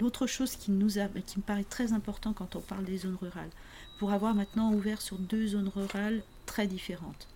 L'autre 0.00 0.26
chose 0.26 0.56
qui, 0.56 0.70
nous 0.70 0.98
a, 0.98 1.06
qui 1.08 1.38
me 1.38 1.42
paraît 1.42 1.64
très 1.64 1.92
important 1.92 2.32
quand 2.32 2.56
on 2.56 2.60
parle 2.60 2.84
des 2.84 2.98
zones 2.98 3.18
rurales, 3.20 3.50
pour 3.98 4.12
avoir 4.12 4.34
maintenant 4.34 4.72
ouvert 4.72 5.00
sur 5.00 5.18
deux 5.18 5.48
zones 5.48 5.68
rurales 5.68 6.22
très 6.46 6.66
différentes. 6.66 7.28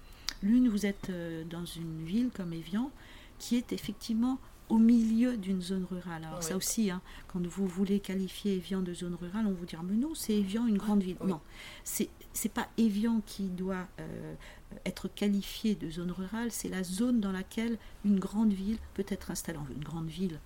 L'une, 0.42 0.68
vous 0.68 0.86
êtes 0.86 1.10
euh, 1.10 1.44
dans 1.44 1.64
une 1.64 2.04
ville 2.04 2.30
comme 2.34 2.52
Evian, 2.52 2.90
qui 3.38 3.56
est 3.56 3.72
effectivement 3.72 4.38
au 4.68 4.78
milieu 4.78 5.36
d'une 5.36 5.60
zone 5.60 5.84
rurale. 5.90 6.24
Alors 6.24 6.42
ça 6.42 6.56
aussi, 6.56 6.90
hein, 6.90 7.00
quand 7.28 7.44
vous 7.46 7.66
voulez 7.66 8.00
qualifier 8.00 8.56
Evian 8.56 8.82
de 8.82 8.94
zone 8.94 9.14
rurale, 9.14 9.46
on 9.46 9.52
vous 9.52 9.66
dira 9.66 9.82
mais 9.82 9.96
non, 9.96 10.14
c'est 10.14 10.34
Evian 10.34 10.66
une 10.66 10.78
grande 10.78 11.02
ville. 11.02 11.16
Non, 11.24 11.40
c'est 11.84 12.08
c'est 12.32 12.48
pas 12.48 12.66
Evian 12.78 13.20
qui 13.24 13.44
doit 13.44 13.86
euh, 14.00 14.34
être 14.84 15.08
qualifié 15.08 15.74
de 15.74 15.88
zone 15.90 16.10
rurale, 16.10 16.50
c'est 16.50 16.68
la 16.68 16.82
zone 16.82 17.20
dans 17.20 17.32
laquelle 17.32 17.78
une 18.04 18.18
grande 18.18 18.52
ville 18.52 18.78
peut 18.94 19.06
être 19.08 19.30
installée. 19.30 19.58
Une 19.74 19.84
grande 19.84 20.08
ville 20.08 20.38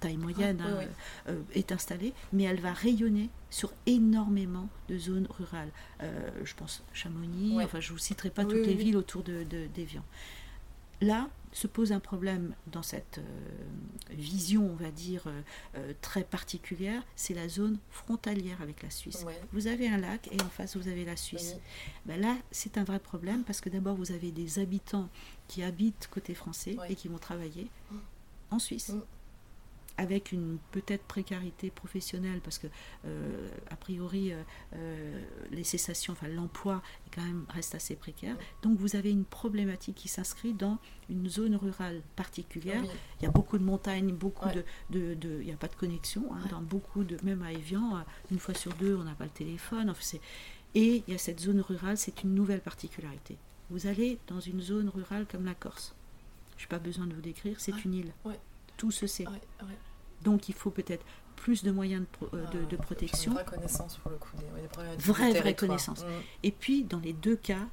taille 0.00 0.16
moyenne 0.16 0.62
ah, 0.62 0.68
hein, 0.68 0.86
euh, 1.28 1.42
est 1.54 1.72
installée, 1.72 2.12
mais 2.32 2.44
elle 2.44 2.60
va 2.60 2.72
rayonner 2.72 3.30
sur 3.50 3.72
énormément 3.86 4.68
de 4.88 4.98
zones 4.98 5.26
rurales. 5.30 5.70
Euh, 6.02 6.30
je 6.44 6.54
pense 6.54 6.82
Chamonix, 6.92 7.62
enfin 7.62 7.80
je 7.80 7.92
vous 7.92 7.98
citerai 7.98 8.30
pas 8.30 8.44
toutes 8.44 8.66
les 8.66 8.74
villes 8.74 8.96
autour 8.96 9.22
de 9.22 9.44
d'Evian. 9.74 10.04
Là, 11.00 11.28
se 11.52 11.66
pose 11.66 11.92
un 11.92 12.00
problème 12.00 12.54
dans 12.66 12.82
cette 12.82 13.18
euh, 13.18 13.22
vision, 14.10 14.70
on 14.70 14.76
va 14.76 14.90
dire, 14.90 15.24
euh, 15.26 15.42
euh, 15.76 15.92
très 16.00 16.24
particulière, 16.24 17.02
c'est 17.16 17.34
la 17.34 17.48
zone 17.48 17.78
frontalière 17.90 18.60
avec 18.62 18.82
la 18.82 18.90
Suisse. 18.90 19.24
Vous 19.52 19.66
avez 19.66 19.88
un 19.88 19.98
lac 19.98 20.28
et 20.32 20.40
en 20.42 20.48
face, 20.48 20.76
vous 20.76 20.88
avez 20.88 21.04
la 21.04 21.16
Suisse. 21.16 21.56
Ben 22.06 22.20
là, 22.20 22.36
c'est 22.50 22.78
un 22.78 22.84
vrai 22.84 22.98
problème 22.98 23.44
parce 23.44 23.60
que 23.60 23.68
d'abord, 23.68 23.96
vous 23.96 24.12
avez 24.12 24.30
des 24.30 24.58
habitants 24.58 25.08
qui 25.46 25.62
habitent 25.62 26.08
côté 26.10 26.34
français 26.34 26.76
et 26.88 26.94
qui 26.94 27.08
vont 27.08 27.18
travailler 27.18 27.68
en 28.50 28.58
Suisse. 28.58 28.90
Mm 28.90 29.02
avec 29.98 30.30
une 30.32 30.58
peut-être 30.70 31.02
précarité 31.02 31.70
professionnelle, 31.70 32.40
parce 32.40 32.58
que 32.58 32.68
euh, 33.04 33.50
a 33.68 33.76
priori 33.76 34.32
euh, 34.32 34.40
euh, 34.74 35.20
les 35.50 35.64
cessations, 35.64 36.12
enfin 36.12 36.28
l'emploi 36.28 36.82
quand 37.12 37.22
même 37.22 37.44
reste 37.48 37.74
assez 37.74 37.96
précaire. 37.96 38.36
Donc 38.62 38.78
vous 38.78 38.94
avez 38.94 39.10
une 39.10 39.24
problématique 39.24 39.96
qui 39.96 40.08
s'inscrit 40.08 40.54
dans 40.54 40.78
une 41.10 41.28
zone 41.28 41.56
rurale 41.56 42.00
particulière. 42.14 42.82
Il 43.20 43.24
y 43.24 43.26
a 43.26 43.30
beaucoup 43.30 43.58
de 43.58 43.64
montagnes, 43.64 44.12
beaucoup 44.14 44.48
de, 44.48 45.14
de, 45.14 45.40
il 45.40 45.46
n'y 45.46 45.52
a 45.52 45.56
pas 45.56 45.68
de 45.68 45.74
connexion 45.74 46.32
hein, 46.32 46.46
dans 46.50 46.62
beaucoup 46.62 47.02
de, 47.02 47.18
même 47.24 47.42
à 47.42 47.52
Evian, 47.52 48.04
une 48.30 48.38
fois 48.38 48.54
sur 48.54 48.72
deux 48.74 48.94
on 48.94 49.02
n'a 49.02 49.14
pas 49.14 49.24
le 49.24 49.30
téléphone. 49.30 49.90
Enfin, 49.90 50.18
et 50.74 51.02
il 51.06 51.12
y 51.12 51.14
a 51.14 51.18
cette 51.18 51.40
zone 51.40 51.60
rurale, 51.60 51.98
c'est 51.98 52.22
une 52.22 52.34
nouvelle 52.34 52.60
particularité. 52.60 53.36
Vous 53.70 53.88
allez 53.88 54.18
dans 54.28 54.40
une 54.40 54.60
zone 54.60 54.88
rurale 54.88 55.26
comme 55.26 55.44
la 55.44 55.54
Corse. 55.54 55.94
Je 56.56 56.64
n'ai 56.64 56.68
pas 56.68 56.78
besoin 56.78 57.06
de 57.06 57.14
vous 57.14 57.20
décrire, 57.20 57.58
c'est 57.58 57.84
une 57.84 57.94
île. 57.94 58.12
Tout 58.78 58.90
se 58.90 59.06
sait. 59.06 59.26
Donc 60.22 60.48
il 60.48 60.54
faut 60.54 60.70
peut-être 60.70 61.04
plus 61.36 61.62
de 61.62 61.70
moyens 61.70 62.04
de, 62.32 62.58
de, 62.58 62.64
de 62.64 62.76
protection. 62.76 63.32
Une 63.32 63.36
vraie 63.38 63.44
connaissance 63.44 63.96
pour 63.98 64.10
le 64.10 64.16
coup. 64.16 64.36
Des, 64.38 64.96
des 64.96 65.02
vraie, 65.02 65.32
vraie 65.32 65.54
connaissance. 65.54 66.02
Mmh. 66.02 66.08
Et 66.42 66.50
puis, 66.50 66.84
dans 66.84 66.98
les 66.98 67.12
deux 67.12 67.36
cas, 67.36 67.68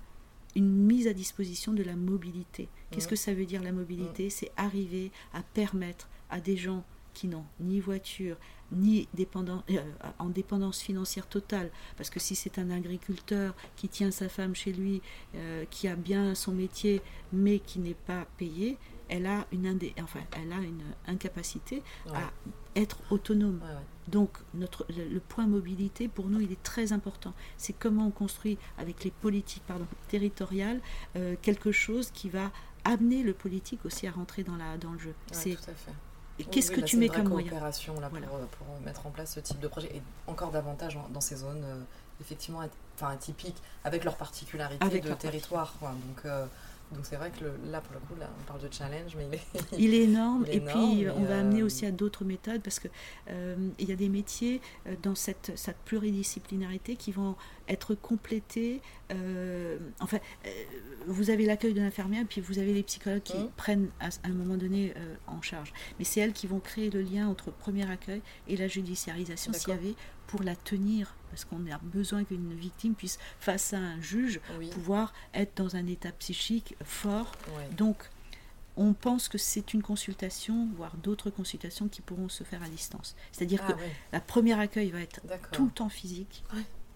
une 0.55 0.69
mise 0.69 1.07
à 1.07 1.13
disposition 1.13 1.73
de 1.73 1.81
la 1.81 1.95
mobilité. 1.95 2.69
Qu'est-ce 2.91 3.07
mmh. 3.07 3.09
que 3.09 3.15
ça 3.15 3.33
veut 3.33 3.45
dire 3.45 3.63
la 3.63 3.71
mobilité 3.71 4.27
mmh. 4.27 4.29
C'est 4.29 4.51
arriver 4.55 5.11
à 5.33 5.41
permettre 5.41 6.09
à 6.29 6.39
des 6.39 6.57
gens 6.57 6.83
qui 7.13 7.27
n'ont 7.27 7.45
ni 7.59 7.79
voiture, 7.79 8.37
ni 8.71 9.07
dépendant, 9.13 9.63
euh, 9.71 9.79
en 10.19 10.29
dépendance 10.29 10.81
financière 10.81 11.27
totale. 11.27 11.71
Parce 11.97 12.09
que 12.09 12.19
si 12.19 12.35
c'est 12.35 12.59
un 12.59 12.69
agriculteur 12.69 13.55
qui 13.77 13.89
tient 13.89 14.11
sa 14.11 14.29
femme 14.29 14.53
chez 14.53 14.73
lui, 14.73 15.01
euh, 15.33 15.65
qui 15.71 15.87
a 15.87 15.95
bien 15.95 16.35
son 16.35 16.51
métier, 16.51 17.01
mais 17.33 17.59
qui 17.59 17.79
n'est 17.79 17.93
pas 17.93 18.27
payé, 18.37 18.77
elle 19.09 19.25
a 19.25 19.45
une, 19.51 19.67
indé 19.67 19.93
enfin, 20.01 20.21
elle 20.33 20.51
a 20.51 20.57
une 20.57 20.83
incapacité 21.07 21.83
à 22.13 22.31
être 22.75 22.97
autonome. 23.09 23.61
Donc 24.07 24.37
notre, 24.53 24.85
le, 24.89 25.19
point 25.19 25.47
mobilité, 25.47 26.07
pour 26.07 26.27
nous, 26.27 26.41
il 26.41 26.51
est 26.51 26.61
très 26.63 26.93
important. 26.93 27.33
C'est 27.57 27.73
comment 27.73 28.07
on 28.07 28.11
construit 28.11 28.57
avec 28.77 29.03
les 29.03 29.11
politiques 29.11 29.63
pardon, 29.67 29.87
territoriales 30.09 30.79
euh, 31.15 31.35
quelque 31.41 31.71
chose 31.71 32.11
qui 32.11 32.29
va 32.29 32.51
amener 32.83 33.23
le 33.23 33.33
politique 33.33 33.83
aussi 33.85 34.07
à 34.07 34.11
rentrer 34.11 34.43
dans, 34.43 34.55
la, 34.55 34.77
dans 34.77 34.91
le 34.91 34.99
jeu. 34.99 35.15
c'est 35.31 35.57
Qu'est-ce 36.51 36.71
que 36.71 36.81
tu 36.81 36.97
mets 36.97 37.07
comme 37.07 37.29
moyen 37.29 37.49
coopération 37.49 37.99
là, 37.99 38.09
pour, 38.09 38.17
euh, 38.19 38.45
pour, 38.57 38.67
mettre 38.83 39.05
en 39.05 39.09
place 39.09 39.35
ce 39.35 39.39
type 39.39 39.59
de 39.59 39.67
projet 39.67 39.89
et 39.95 40.01
encore 40.27 40.51
davantage 40.51 40.97
dans 41.11 41.21
ces 41.21 41.37
zones 41.37 41.63
euh, 41.63 41.81
effectivement 42.19 42.61
enfin, 42.95 43.11
atypiques 43.11 43.61
avec 43.83 44.03
leurs 44.03 44.17
particularités 44.17 44.99
de 44.99 45.13
territoire. 45.13 45.73
Donc, 45.81 46.25
euh, 46.25 46.45
donc 46.93 47.05
c'est 47.05 47.15
vrai 47.15 47.31
que 47.31 47.45
là, 47.69 47.81
pour 47.81 47.93
le 47.93 47.99
coup, 47.99 48.19
là, 48.19 48.29
on 48.39 48.43
parle 48.43 48.61
de 48.61 48.71
challenge, 48.71 49.15
mais 49.17 49.27
il 49.27 49.33
est, 49.33 49.77
il 49.77 49.93
est 49.93 50.03
énorme. 50.03 50.45
et 50.49 50.59
puis, 50.59 51.05
on 51.15 51.23
va 51.23 51.39
amener 51.39 51.63
aussi 51.63 51.85
à 51.85 51.91
d'autres 51.91 52.25
méthodes 52.25 52.61
parce 52.61 52.79
qu'il 52.79 52.91
il 53.79 53.89
y 53.89 53.91
a 53.91 53.95
des 53.95 54.09
métiers 54.09 54.61
dans 55.03 55.15
cette, 55.15 55.51
cette 55.55 55.77
pluridisciplinarité 55.85 56.95
qui 56.95 57.11
vont 57.11 57.35
être 57.67 57.95
complétés. 57.95 58.81
enfin, 59.99 60.19
vous 61.07 61.29
avez 61.29 61.45
l'accueil 61.45 61.73
de 61.73 61.81
l'infirmière, 61.81 62.25
puis 62.27 62.41
vous 62.41 62.59
avez 62.59 62.73
les 62.73 62.83
psychologues 62.83 63.23
qui 63.23 63.37
mmh. 63.37 63.49
prennent 63.55 63.89
à, 63.99 64.09
un 64.23 64.33
moment 64.33 64.57
donné 64.57 64.93
euh, 64.97 65.15
en 65.27 65.41
charge. 65.41 65.73
Mais 65.99 66.05
c'est 66.05 66.19
elles 66.19 66.33
qui 66.33 66.47
vont 66.47 66.59
créer 66.59 66.89
le 66.89 67.01
lien 67.01 67.27
entre 67.27 67.51
premier 67.51 67.89
accueil 67.89 68.21
et 68.47 68.57
la 68.57 68.67
judiciarisation, 68.67 69.53
s'il 69.53 69.69
y 69.69 69.73
avait, 69.73 69.95
pour 70.27 70.43
la 70.43 70.55
tenir, 70.55 71.15
parce 71.29 71.45
qu'on 71.45 71.69
a 71.71 71.77
besoin 71.79 72.23
qu'une 72.23 72.53
victime 72.53 72.95
puisse, 72.95 73.19
face 73.39 73.73
à 73.73 73.77
un 73.77 74.01
juge, 74.01 74.39
pouvoir 74.71 75.13
être 75.33 75.57
dans 75.57 75.75
un 75.75 75.85
état 75.87 76.11
psychique 76.13 76.75
fort. 76.83 77.31
Donc, 77.77 78.09
on 78.77 78.93
pense 78.93 79.29
que 79.29 79.37
c'est 79.37 79.73
une 79.73 79.81
consultation, 79.81 80.67
voire 80.75 80.95
d'autres 80.97 81.29
consultations 81.29 81.87
qui 81.87 82.01
pourront 82.01 82.29
se 82.29 82.43
faire 82.43 82.61
à 82.63 82.69
distance. 82.69 83.15
C'est-à-dire 83.31 83.61
ah 83.67 83.73
que 83.73 83.79
la 84.11 84.19
première 84.19 84.59
accueil 84.59 84.91
va 84.91 84.99
être 84.99 85.21
tout 85.51 85.65
le 85.65 85.71
temps 85.71 85.89
physique, 85.89 86.43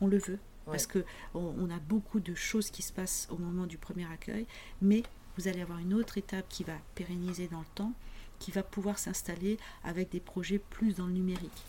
on 0.02 0.08
le 0.08 0.18
veut, 0.18 0.40
parce 0.66 0.88
que 0.88 1.04
on, 1.34 1.70
a 1.70 1.80
beaucoup 1.80 2.20
de 2.20 2.36
choses 2.36 2.70
qui 2.70 2.82
se 2.82 2.94
passent 2.94 3.28
au 3.32 3.38
moment 3.38 3.66
du 3.66 3.78
premier 3.78 4.06
accueil, 4.12 4.46
mais 4.82 5.04
vous 5.38 5.48
allez 5.48 5.62
avoir 5.62 5.80
une 5.80 5.94
autre 5.94 6.18
étape 6.18 6.48
qui 6.50 6.64
va 6.64 6.76
pérenniser 6.96 7.48
dans 7.48 7.60
le 7.60 7.66
temps, 7.76 7.94
qui 8.40 8.52
va 8.52 8.64
pouvoir 8.64 9.00
s'installer 9.00 9.58
avec 9.84 10.12
des 10.12 10.20
projets 10.20 10.60
plus 10.60 10.96
dans 10.96 11.08
le 11.08 11.14
numérique. 11.14 11.66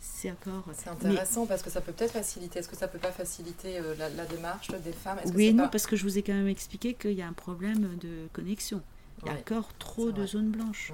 C'est 0.00 0.30
encore. 0.30 0.64
C'est 0.74 0.90
intéressant 0.90 1.46
parce 1.46 1.62
que 1.62 1.70
ça 1.70 1.80
peut 1.80 1.92
peut-être 1.92 2.12
faciliter. 2.12 2.58
Est-ce 2.58 2.68
que 2.68 2.76
ça 2.76 2.88
peut 2.88 2.98
pas 2.98 3.12
faciliter 3.12 3.78
euh, 3.78 3.94
la, 3.96 4.26
démarche 4.26 4.68
des 4.82 4.92
femmes? 4.92 5.18
Oui, 5.34 5.52
non, 5.52 5.68
parce 5.68 5.86
que 5.86 5.96
je 5.96 6.02
vous 6.02 6.18
ai 6.18 6.22
quand 6.22 6.34
même 6.34 6.48
expliqué 6.48 6.94
qu'il 6.94 7.12
y 7.12 7.22
a 7.22 7.28
un 7.28 7.32
problème 7.32 7.96
de 7.98 8.28
connexion. 8.32 8.82
Il 9.22 9.28
y 9.28 9.30
a 9.30 9.34
encore 9.34 9.72
trop 9.78 10.10
de 10.12 10.26
zones 10.26 10.50
blanches. 10.50 10.92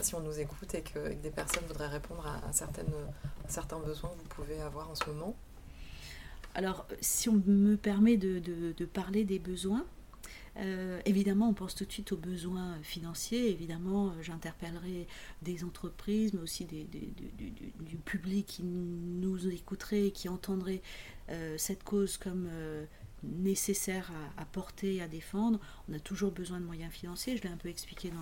Si 0.00 0.14
on 0.14 0.20
nous 0.20 0.38
écoute 0.40 0.74
et 0.74 0.80
que, 0.80 1.12
des 1.12 1.30
personnes 1.30 1.64
voudraient 1.66 1.88
répondre 1.88 2.26
à, 2.26 2.52
certaines, 2.52 2.92
à 3.46 3.50
certains 3.50 3.78
besoins 3.78 4.10
que 4.10 4.16
vous 4.16 4.42
pouvez 4.42 4.60
avoir 4.62 4.90
en 4.90 4.94
ce 4.94 5.04
moment, 5.06 5.36
alors, 6.54 6.86
si 7.00 7.28
on 7.28 7.42
me 7.46 7.76
permet 7.76 8.16
de, 8.16 8.84
parler 8.92 9.24
des 9.24 9.38
besoins, 9.38 9.84
euh, 10.58 11.00
évidemment, 11.04 11.48
on 11.48 11.54
pense 11.54 11.74
tout 11.74 11.84
de 11.84 11.92
suite 11.92 12.12
aux 12.12 12.16
besoins 12.16 12.78
financiers. 12.82 13.50
Évidemment, 13.50 14.12
j'interpellerai 14.22 15.06
des 15.42 15.64
entreprises, 15.64 16.32
mais 16.32 16.40
aussi 16.40 16.64
du, 16.64 17.96
public 18.04 18.46
qui 18.46 18.62
nous 18.62 19.48
écouterait, 19.48 20.10
qui 20.10 20.28
entendrait 20.28 20.82
euh, 21.30 21.56
cette 21.58 21.82
cause 21.82 22.16
comme 22.16 22.46
euh, 22.50 22.84
nécessaire 23.22 24.12
à, 24.36 24.44
porter, 24.44 25.00
à 25.00 25.08
défendre. 25.08 25.58
On 25.88 25.94
a 25.94 25.98
toujours 25.98 26.30
besoin 26.30 26.60
de 26.60 26.64
moyens 26.64 26.92
financiers. 26.92 27.36
Je 27.36 27.42
l'ai 27.42 27.48
un 27.48 27.56
peu 27.56 27.68
expliqué 27.68 28.12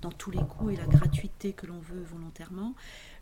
dans, 0.00 0.10
tous 0.10 0.30
les 0.30 0.38
coûts 0.38 0.70
et 0.70 0.76
la 0.76 0.86
gratuité 0.86 1.52
que 1.52 1.66
l'on 1.66 1.80
veut 1.80 2.02
volontairement. 2.02 2.74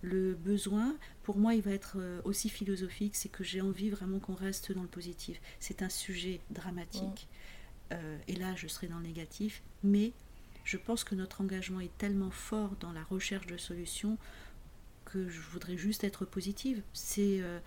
Le 0.03 0.35
besoin, 0.35 0.97
pour 1.23 1.39
moi, 1.39 1.55
il 1.55 1.63
va 1.63 1.71
être 1.71 1.97
euh, 1.99 2.21
aussi 2.25 2.49
philosophique, 2.49 3.17
c'est 3.17 3.29
que 3.29 3.45
j'ai 3.45 3.61
envie 3.61 3.91
vraiment 3.91 4.19
qu'on 4.19 4.35
reste 4.35 4.73
dans 4.73 4.83
le 4.83 4.89
positif. 4.89 5.41
C'est 5.61 5.83
un 5.83 5.89
sujet 5.89 6.41
dramatique. 6.51 7.29
Euh, 7.93 8.19
et 8.29 8.35
là, 8.35 8.55
je 8.57 8.69
serai 8.69 8.87
dans 8.87 8.99
le 8.99 9.05
négatif. 9.05 9.63
Mais 9.83 10.13
je 10.65 10.77
pense 10.77 11.05
que 11.05 11.15
notre 11.15 11.41
engagement 11.41 11.81
est 11.81 11.97
tellement 11.99 12.31
fort 12.31 12.71
dans 12.81 12.93
la 12.93 13.03
recherche 13.05 13.47
de 13.47 13.57
solutions 13.57 14.19
que 15.05 15.29
je 15.29 15.41
voudrais 15.41 15.77
juste 15.77 16.05
être 16.05 16.25
positive. 16.25 16.83
C'est 16.93 17.41
euh, 17.41 17.59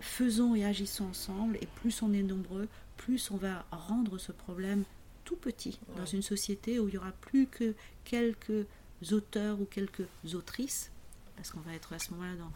faisons 0.00 0.54
et 0.54 0.64
agissons 0.64 1.06
ensemble, 1.06 1.56
et 1.60 1.66
plus 1.66 2.02
on 2.02 2.12
est 2.12 2.22
nombreux, 2.22 2.68
plus 2.96 3.30
on 3.30 3.36
va 3.36 3.66
rendre 3.70 4.18
ce 4.18 4.32
problème 4.32 4.84
tout 5.24 5.36
petit 5.36 5.80
dans 5.96 6.06
une 6.06 6.22
société 6.22 6.78
où 6.78 6.88
il 6.88 6.92
n'y 6.92 6.98
aura 6.98 7.12
plus 7.12 7.46
que 7.46 7.74
quelques 8.04 8.66
auteurs 9.10 9.60
ou 9.60 9.64
quelques 9.64 10.06
autrices, 10.34 10.90
parce 11.36 11.50
qu'on 11.50 11.60
va 11.60 11.74
être 11.74 11.94
à 11.94 11.98
ce 11.98 12.10
moment-là 12.12 12.36
dans 12.36 12.52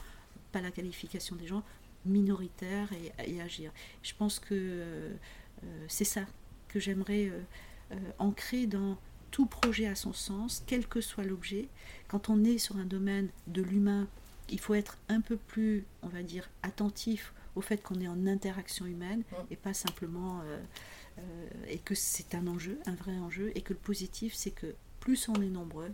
pas 0.52 0.60
la 0.60 0.70
qualification 0.70 1.36
des 1.36 1.46
gens, 1.46 1.62
minoritaires 2.04 2.88
et, 3.18 3.40
agir. 3.40 3.72
Je 4.02 4.14
pense 4.14 4.38
que 4.38 4.54
euh, 4.54 5.16
c'est 5.88 6.04
ça 6.04 6.22
que 6.68 6.78
j'aimerais 6.81 7.28
euh, 7.28 7.40
euh, 7.92 7.96
ancrer 8.18 8.66
dans 8.66 8.96
tout 9.31 9.46
projet 9.46 9.87
à 9.87 9.94
son 9.94 10.12
sens, 10.12 10.62
quel 10.66 10.87
que 10.87 11.00
soit 11.00 11.24
l'objet. 11.24 11.68
Quand 12.09 12.31
on 12.31 12.44
est 12.44 12.59
sur 12.59 12.76
un 12.76 12.85
domaine 12.85 13.28
de 13.46 13.62
l'humain, 13.62 14.09
il 14.50 14.61
faut 14.61 14.74
être 14.74 14.98
un 15.09 15.20
peu 15.20 15.37
plus, 15.37 15.85
on 16.02 16.09
va 16.09 16.22
dire, 16.22 16.48
attentif 16.62 17.33
au 17.54 17.61
fait 17.61 17.83
qu'on 17.83 18.00
est 18.00 18.09
en 18.09 18.26
interaction 18.26 18.87
humaine 18.87 19.22
et 19.50 19.57
pas 19.57 19.74
simplement 19.74 20.40
euh, 20.40 20.59
euh, 21.18 21.48
et 21.68 21.78
que 21.78 21.94
c'est 21.94 22.35
un 22.35 22.46
enjeu, 22.46 22.78
un 22.87 22.94
vrai 22.94 23.18
enjeu, 23.18 23.50
et 23.54 23.62
que 23.62 23.72
le 23.72 23.78
positif 23.78 24.35
c'est 24.35 24.50
que 24.50 24.74
plus 25.00 25.28
on 25.28 25.35
est 25.42 25.48
nombreux, 25.48 25.90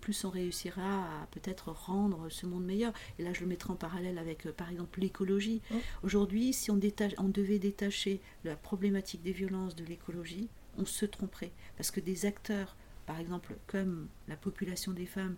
plus 0.00 0.24
on 0.24 0.30
réussira 0.30 1.22
à 1.22 1.26
peut-être 1.30 1.70
rendre 1.70 2.28
ce 2.28 2.46
monde 2.46 2.64
meilleur. 2.64 2.92
Et 3.18 3.22
là, 3.22 3.32
je 3.32 3.40
le 3.40 3.46
mettrai 3.46 3.72
en 3.72 3.76
parallèle 3.76 4.18
avec, 4.18 4.46
euh, 4.46 4.52
par 4.52 4.70
exemple, 4.70 5.00
l'écologie. 5.00 5.62
Aujourd'hui, 6.02 6.52
si 6.52 6.70
on, 6.70 6.76
détache, 6.76 7.12
on 7.18 7.28
devait 7.28 7.58
détacher 7.58 8.20
la 8.44 8.56
problématique 8.56 9.22
des 9.22 9.32
violences 9.32 9.76
de 9.76 9.84
l'écologie, 9.84 10.48
on 10.78 10.84
se 10.84 11.06
tromperait. 11.06 11.52
Parce 11.76 11.90
que 11.90 12.00
des 12.00 12.26
acteurs, 12.26 12.76
par 13.06 13.18
exemple, 13.18 13.56
comme 13.66 14.08
la 14.28 14.36
population 14.36 14.92
des 14.92 15.06
femmes, 15.06 15.36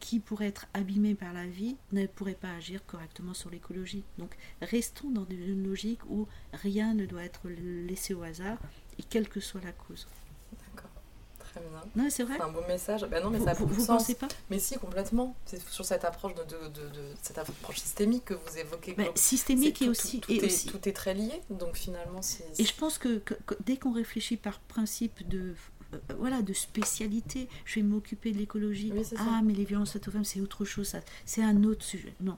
qui 0.00 0.20
pourrait 0.20 0.48
être 0.48 0.66
abîmé 0.74 1.14
par 1.14 1.32
la 1.32 1.46
vie 1.46 1.76
ne 1.92 2.06
pourrait 2.06 2.34
pas 2.34 2.54
agir 2.54 2.84
correctement 2.84 3.34
sur 3.34 3.50
l'écologie. 3.50 4.04
Donc 4.18 4.36
restons 4.60 5.10
dans 5.10 5.26
une 5.30 5.66
logique 5.66 6.04
où 6.08 6.26
rien 6.52 6.94
ne 6.94 7.06
doit 7.06 7.24
être 7.24 7.48
laissé 7.48 8.14
au 8.14 8.22
hasard 8.22 8.58
et 8.98 9.02
quelle 9.02 9.28
que 9.28 9.40
soit 9.40 9.62
la 9.62 9.72
cause. 9.72 10.06
Non, 11.94 12.08
c'est 12.10 12.22
vrai. 12.22 12.36
C'est 12.36 12.42
un 12.42 12.50
beau 12.50 12.62
message. 12.66 13.04
Ben 13.06 13.22
non, 13.22 13.30
mais 13.30 13.40
ça 13.40 13.52
vous, 13.54 13.66
vous 13.66 13.86
pensez 13.86 14.14
pas 14.14 14.28
Mais 14.50 14.58
si, 14.58 14.76
complètement. 14.76 15.34
C'est 15.44 15.60
sur 15.68 15.84
cette 15.84 16.04
approche 16.04 16.34
de, 16.34 16.42
de, 16.42 16.68
de, 16.68 17.14
cette 17.22 17.38
approche 17.38 17.78
systémique 17.78 18.26
que 18.26 18.34
vous 18.34 18.58
évoquez. 18.58 18.96
Systémique 19.14 19.82
et 19.82 19.88
aussi, 19.88 20.20
tout, 20.20 20.32
est, 20.32 20.44
aussi. 20.44 20.68
Tout 20.68 20.88
est 20.88 20.92
très 20.92 21.14
lié. 21.14 21.40
Donc 21.50 21.76
finalement, 21.76 22.22
c'est. 22.22 22.44
Et 22.58 22.64
je 22.64 22.74
pense 22.74 22.98
que, 22.98 23.18
que 23.18 23.54
dès 23.64 23.76
qu'on 23.76 23.92
réfléchit 23.92 24.36
par 24.36 24.60
principe 24.60 25.26
de 25.28 25.54
euh, 25.94 25.98
voilà, 26.18 26.42
de 26.42 26.52
spécialité. 26.52 27.48
Je 27.64 27.76
vais 27.76 27.82
m'occuper 27.82 28.32
de 28.32 28.38
l'écologie. 28.38 28.92
ah, 29.18 29.40
mais 29.44 29.52
les 29.52 29.64
violences 29.64 29.92
faites 29.92 30.08
aux 30.08 30.10
femmes, 30.10 30.24
c'est 30.24 30.40
autre 30.40 30.64
chose. 30.64 30.94
C'est 31.24 31.42
un 31.42 31.64
autre 31.64 31.84
sujet. 31.84 32.14
Non. 32.20 32.36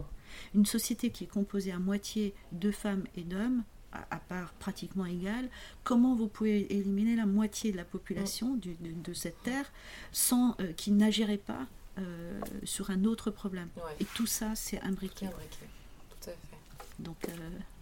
Une 0.55 0.67
société 0.67 1.11
qui 1.11 1.25
est 1.25 1.29
composée 1.29 1.73
à 1.73 1.79
moitié 1.79 2.35
de 2.53 2.71
femmes 2.71 3.05
et 3.17 3.23
d'hommes, 3.23 3.65
à, 3.93 4.17
part 4.17 4.53
pratiquement 4.55 5.07
égale, 5.07 5.49
comment 5.85 6.15
vous 6.15 6.29
pouvez 6.29 6.73
éliminer 6.73 7.17
la 7.17 7.27
moitié 7.27 7.73
de 7.73 7.77
la 7.77 7.85
population 7.85 8.57
de, 8.57 9.13
cette 9.15 9.43
terre 9.43 9.71
sans 10.13 10.55
euh, 10.61 10.73
qui 10.73 10.91
n'agirait 10.91 11.39
pas 11.39 11.67
euh, 11.99 12.41
sur 12.65 12.91
un 12.91 13.05
autre 13.05 13.31
problème? 13.31 13.69
Et 14.01 14.05
tout 14.05 14.27
ça, 14.27 14.55
c'est 14.55 14.81
imbriqué. 14.83 15.27
imbriqué. 15.27 15.67
Tout 16.11 16.31
à 16.31 16.33
fait. 16.33 17.03
Donc, 17.03 17.17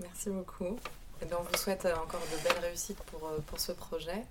Merci 0.00 0.30
beaucoup. 0.30 0.78
Eh 1.22 1.24
ben, 1.24 1.36
on 1.40 1.42
vous 1.42 1.56
souhaite 1.56 1.84
euh, 1.86 1.94
encore 1.96 2.20
de 2.20 2.48
belles 2.48 2.62
réussites 2.62 3.02
pour, 3.04 3.26
euh, 3.26 3.38
pour 3.46 3.58
ce 3.58 3.72
projet. 3.72 4.22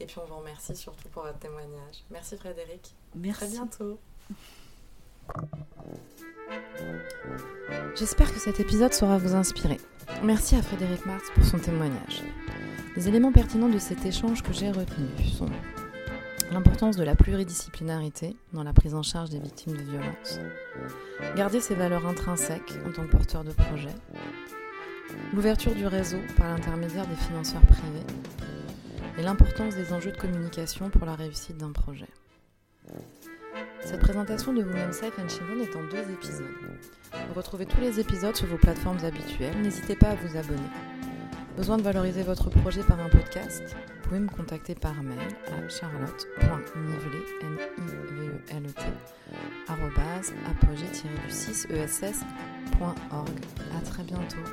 Et 0.00 0.06
puis 0.06 0.18
on 0.18 0.26
vous 0.26 0.36
remercie 0.36 0.76
surtout 0.76 1.08
pour 1.08 1.22
votre 1.22 1.38
témoignage. 1.38 2.04
Merci 2.10 2.36
Frédéric. 2.36 2.94
Merci. 3.14 3.44
À 3.44 3.46
bientôt. 3.48 3.98
J'espère 7.96 8.32
que 8.32 8.38
cet 8.38 8.60
épisode 8.60 8.92
saura 8.92 9.18
vous 9.18 9.34
inspirer. 9.34 9.78
Merci 10.22 10.56
à 10.56 10.62
Frédéric 10.62 11.04
Marx 11.06 11.30
pour 11.34 11.44
son 11.44 11.58
témoignage. 11.58 12.22
Les 12.96 13.08
éléments 13.08 13.32
pertinents 13.32 13.68
de 13.68 13.78
cet 13.78 14.06
échange 14.06 14.42
que 14.42 14.52
j'ai 14.52 14.70
retenus 14.70 15.34
sont 15.36 15.48
l'importance 16.52 16.96
de 16.96 17.04
la 17.04 17.14
pluridisciplinarité 17.14 18.36
dans 18.52 18.62
la 18.62 18.72
prise 18.72 18.94
en 18.94 19.02
charge 19.02 19.30
des 19.30 19.38
victimes 19.38 19.76
de 19.76 19.82
violences, 19.82 20.40
garder 21.36 21.60
ses 21.60 21.74
valeurs 21.74 22.06
intrinsèques 22.06 22.74
en 22.86 22.92
tant 22.92 23.02
que 23.02 23.10
porteur 23.10 23.44
de 23.44 23.52
projet, 23.52 23.94
l'ouverture 25.34 25.74
du 25.74 25.86
réseau 25.86 26.18
par 26.36 26.48
l'intermédiaire 26.48 27.06
des 27.06 27.16
financeurs 27.16 27.62
privés 27.62 28.06
et 29.18 29.22
l'importance 29.22 29.74
des 29.74 29.92
enjeux 29.92 30.12
de 30.12 30.16
communication 30.16 30.88
pour 30.88 31.04
la 31.04 31.14
réussite 31.14 31.58
d'un 31.58 31.72
projet. 31.72 32.08
Cette 33.80 34.00
présentation 34.00 34.52
de 34.52 34.62
vous-même 34.62 34.92
Safe 34.92 35.18
and 35.18 35.28
Children 35.28 35.60
est 35.60 35.76
en 35.76 35.82
deux 35.84 36.10
épisodes. 36.12 36.46
Vous 37.28 37.34
retrouvez 37.34 37.66
tous 37.66 37.80
les 37.80 38.00
épisodes 38.00 38.36
sur 38.36 38.46
vos 38.46 38.56
plateformes 38.56 38.98
habituelles, 39.04 39.60
n'hésitez 39.62 39.96
pas 39.96 40.08
à 40.08 40.14
vous 40.14 40.36
abonner. 40.36 40.70
Besoin 41.56 41.78
de 41.78 41.82
valoriser 41.82 42.22
votre 42.22 42.50
projet 42.50 42.82
par 42.82 43.00
un 43.00 43.08
podcast? 43.08 43.62
Vous 43.72 44.02
pouvez 44.02 44.20
me 44.20 44.28
contacter 44.28 44.74
par 44.74 45.02
mail 45.02 45.16
à 45.46 45.68
charlotte.nivelet, 45.68 47.24
n 47.42 47.58
i 47.78 47.86
v 47.86 48.28
e 48.28 48.40
l 48.50 48.66
e 48.66 48.72
t 48.72 48.82
apogée-du6ess.org. 50.50 53.30
À 53.76 53.80
très 53.80 54.02
bientôt. 54.02 54.44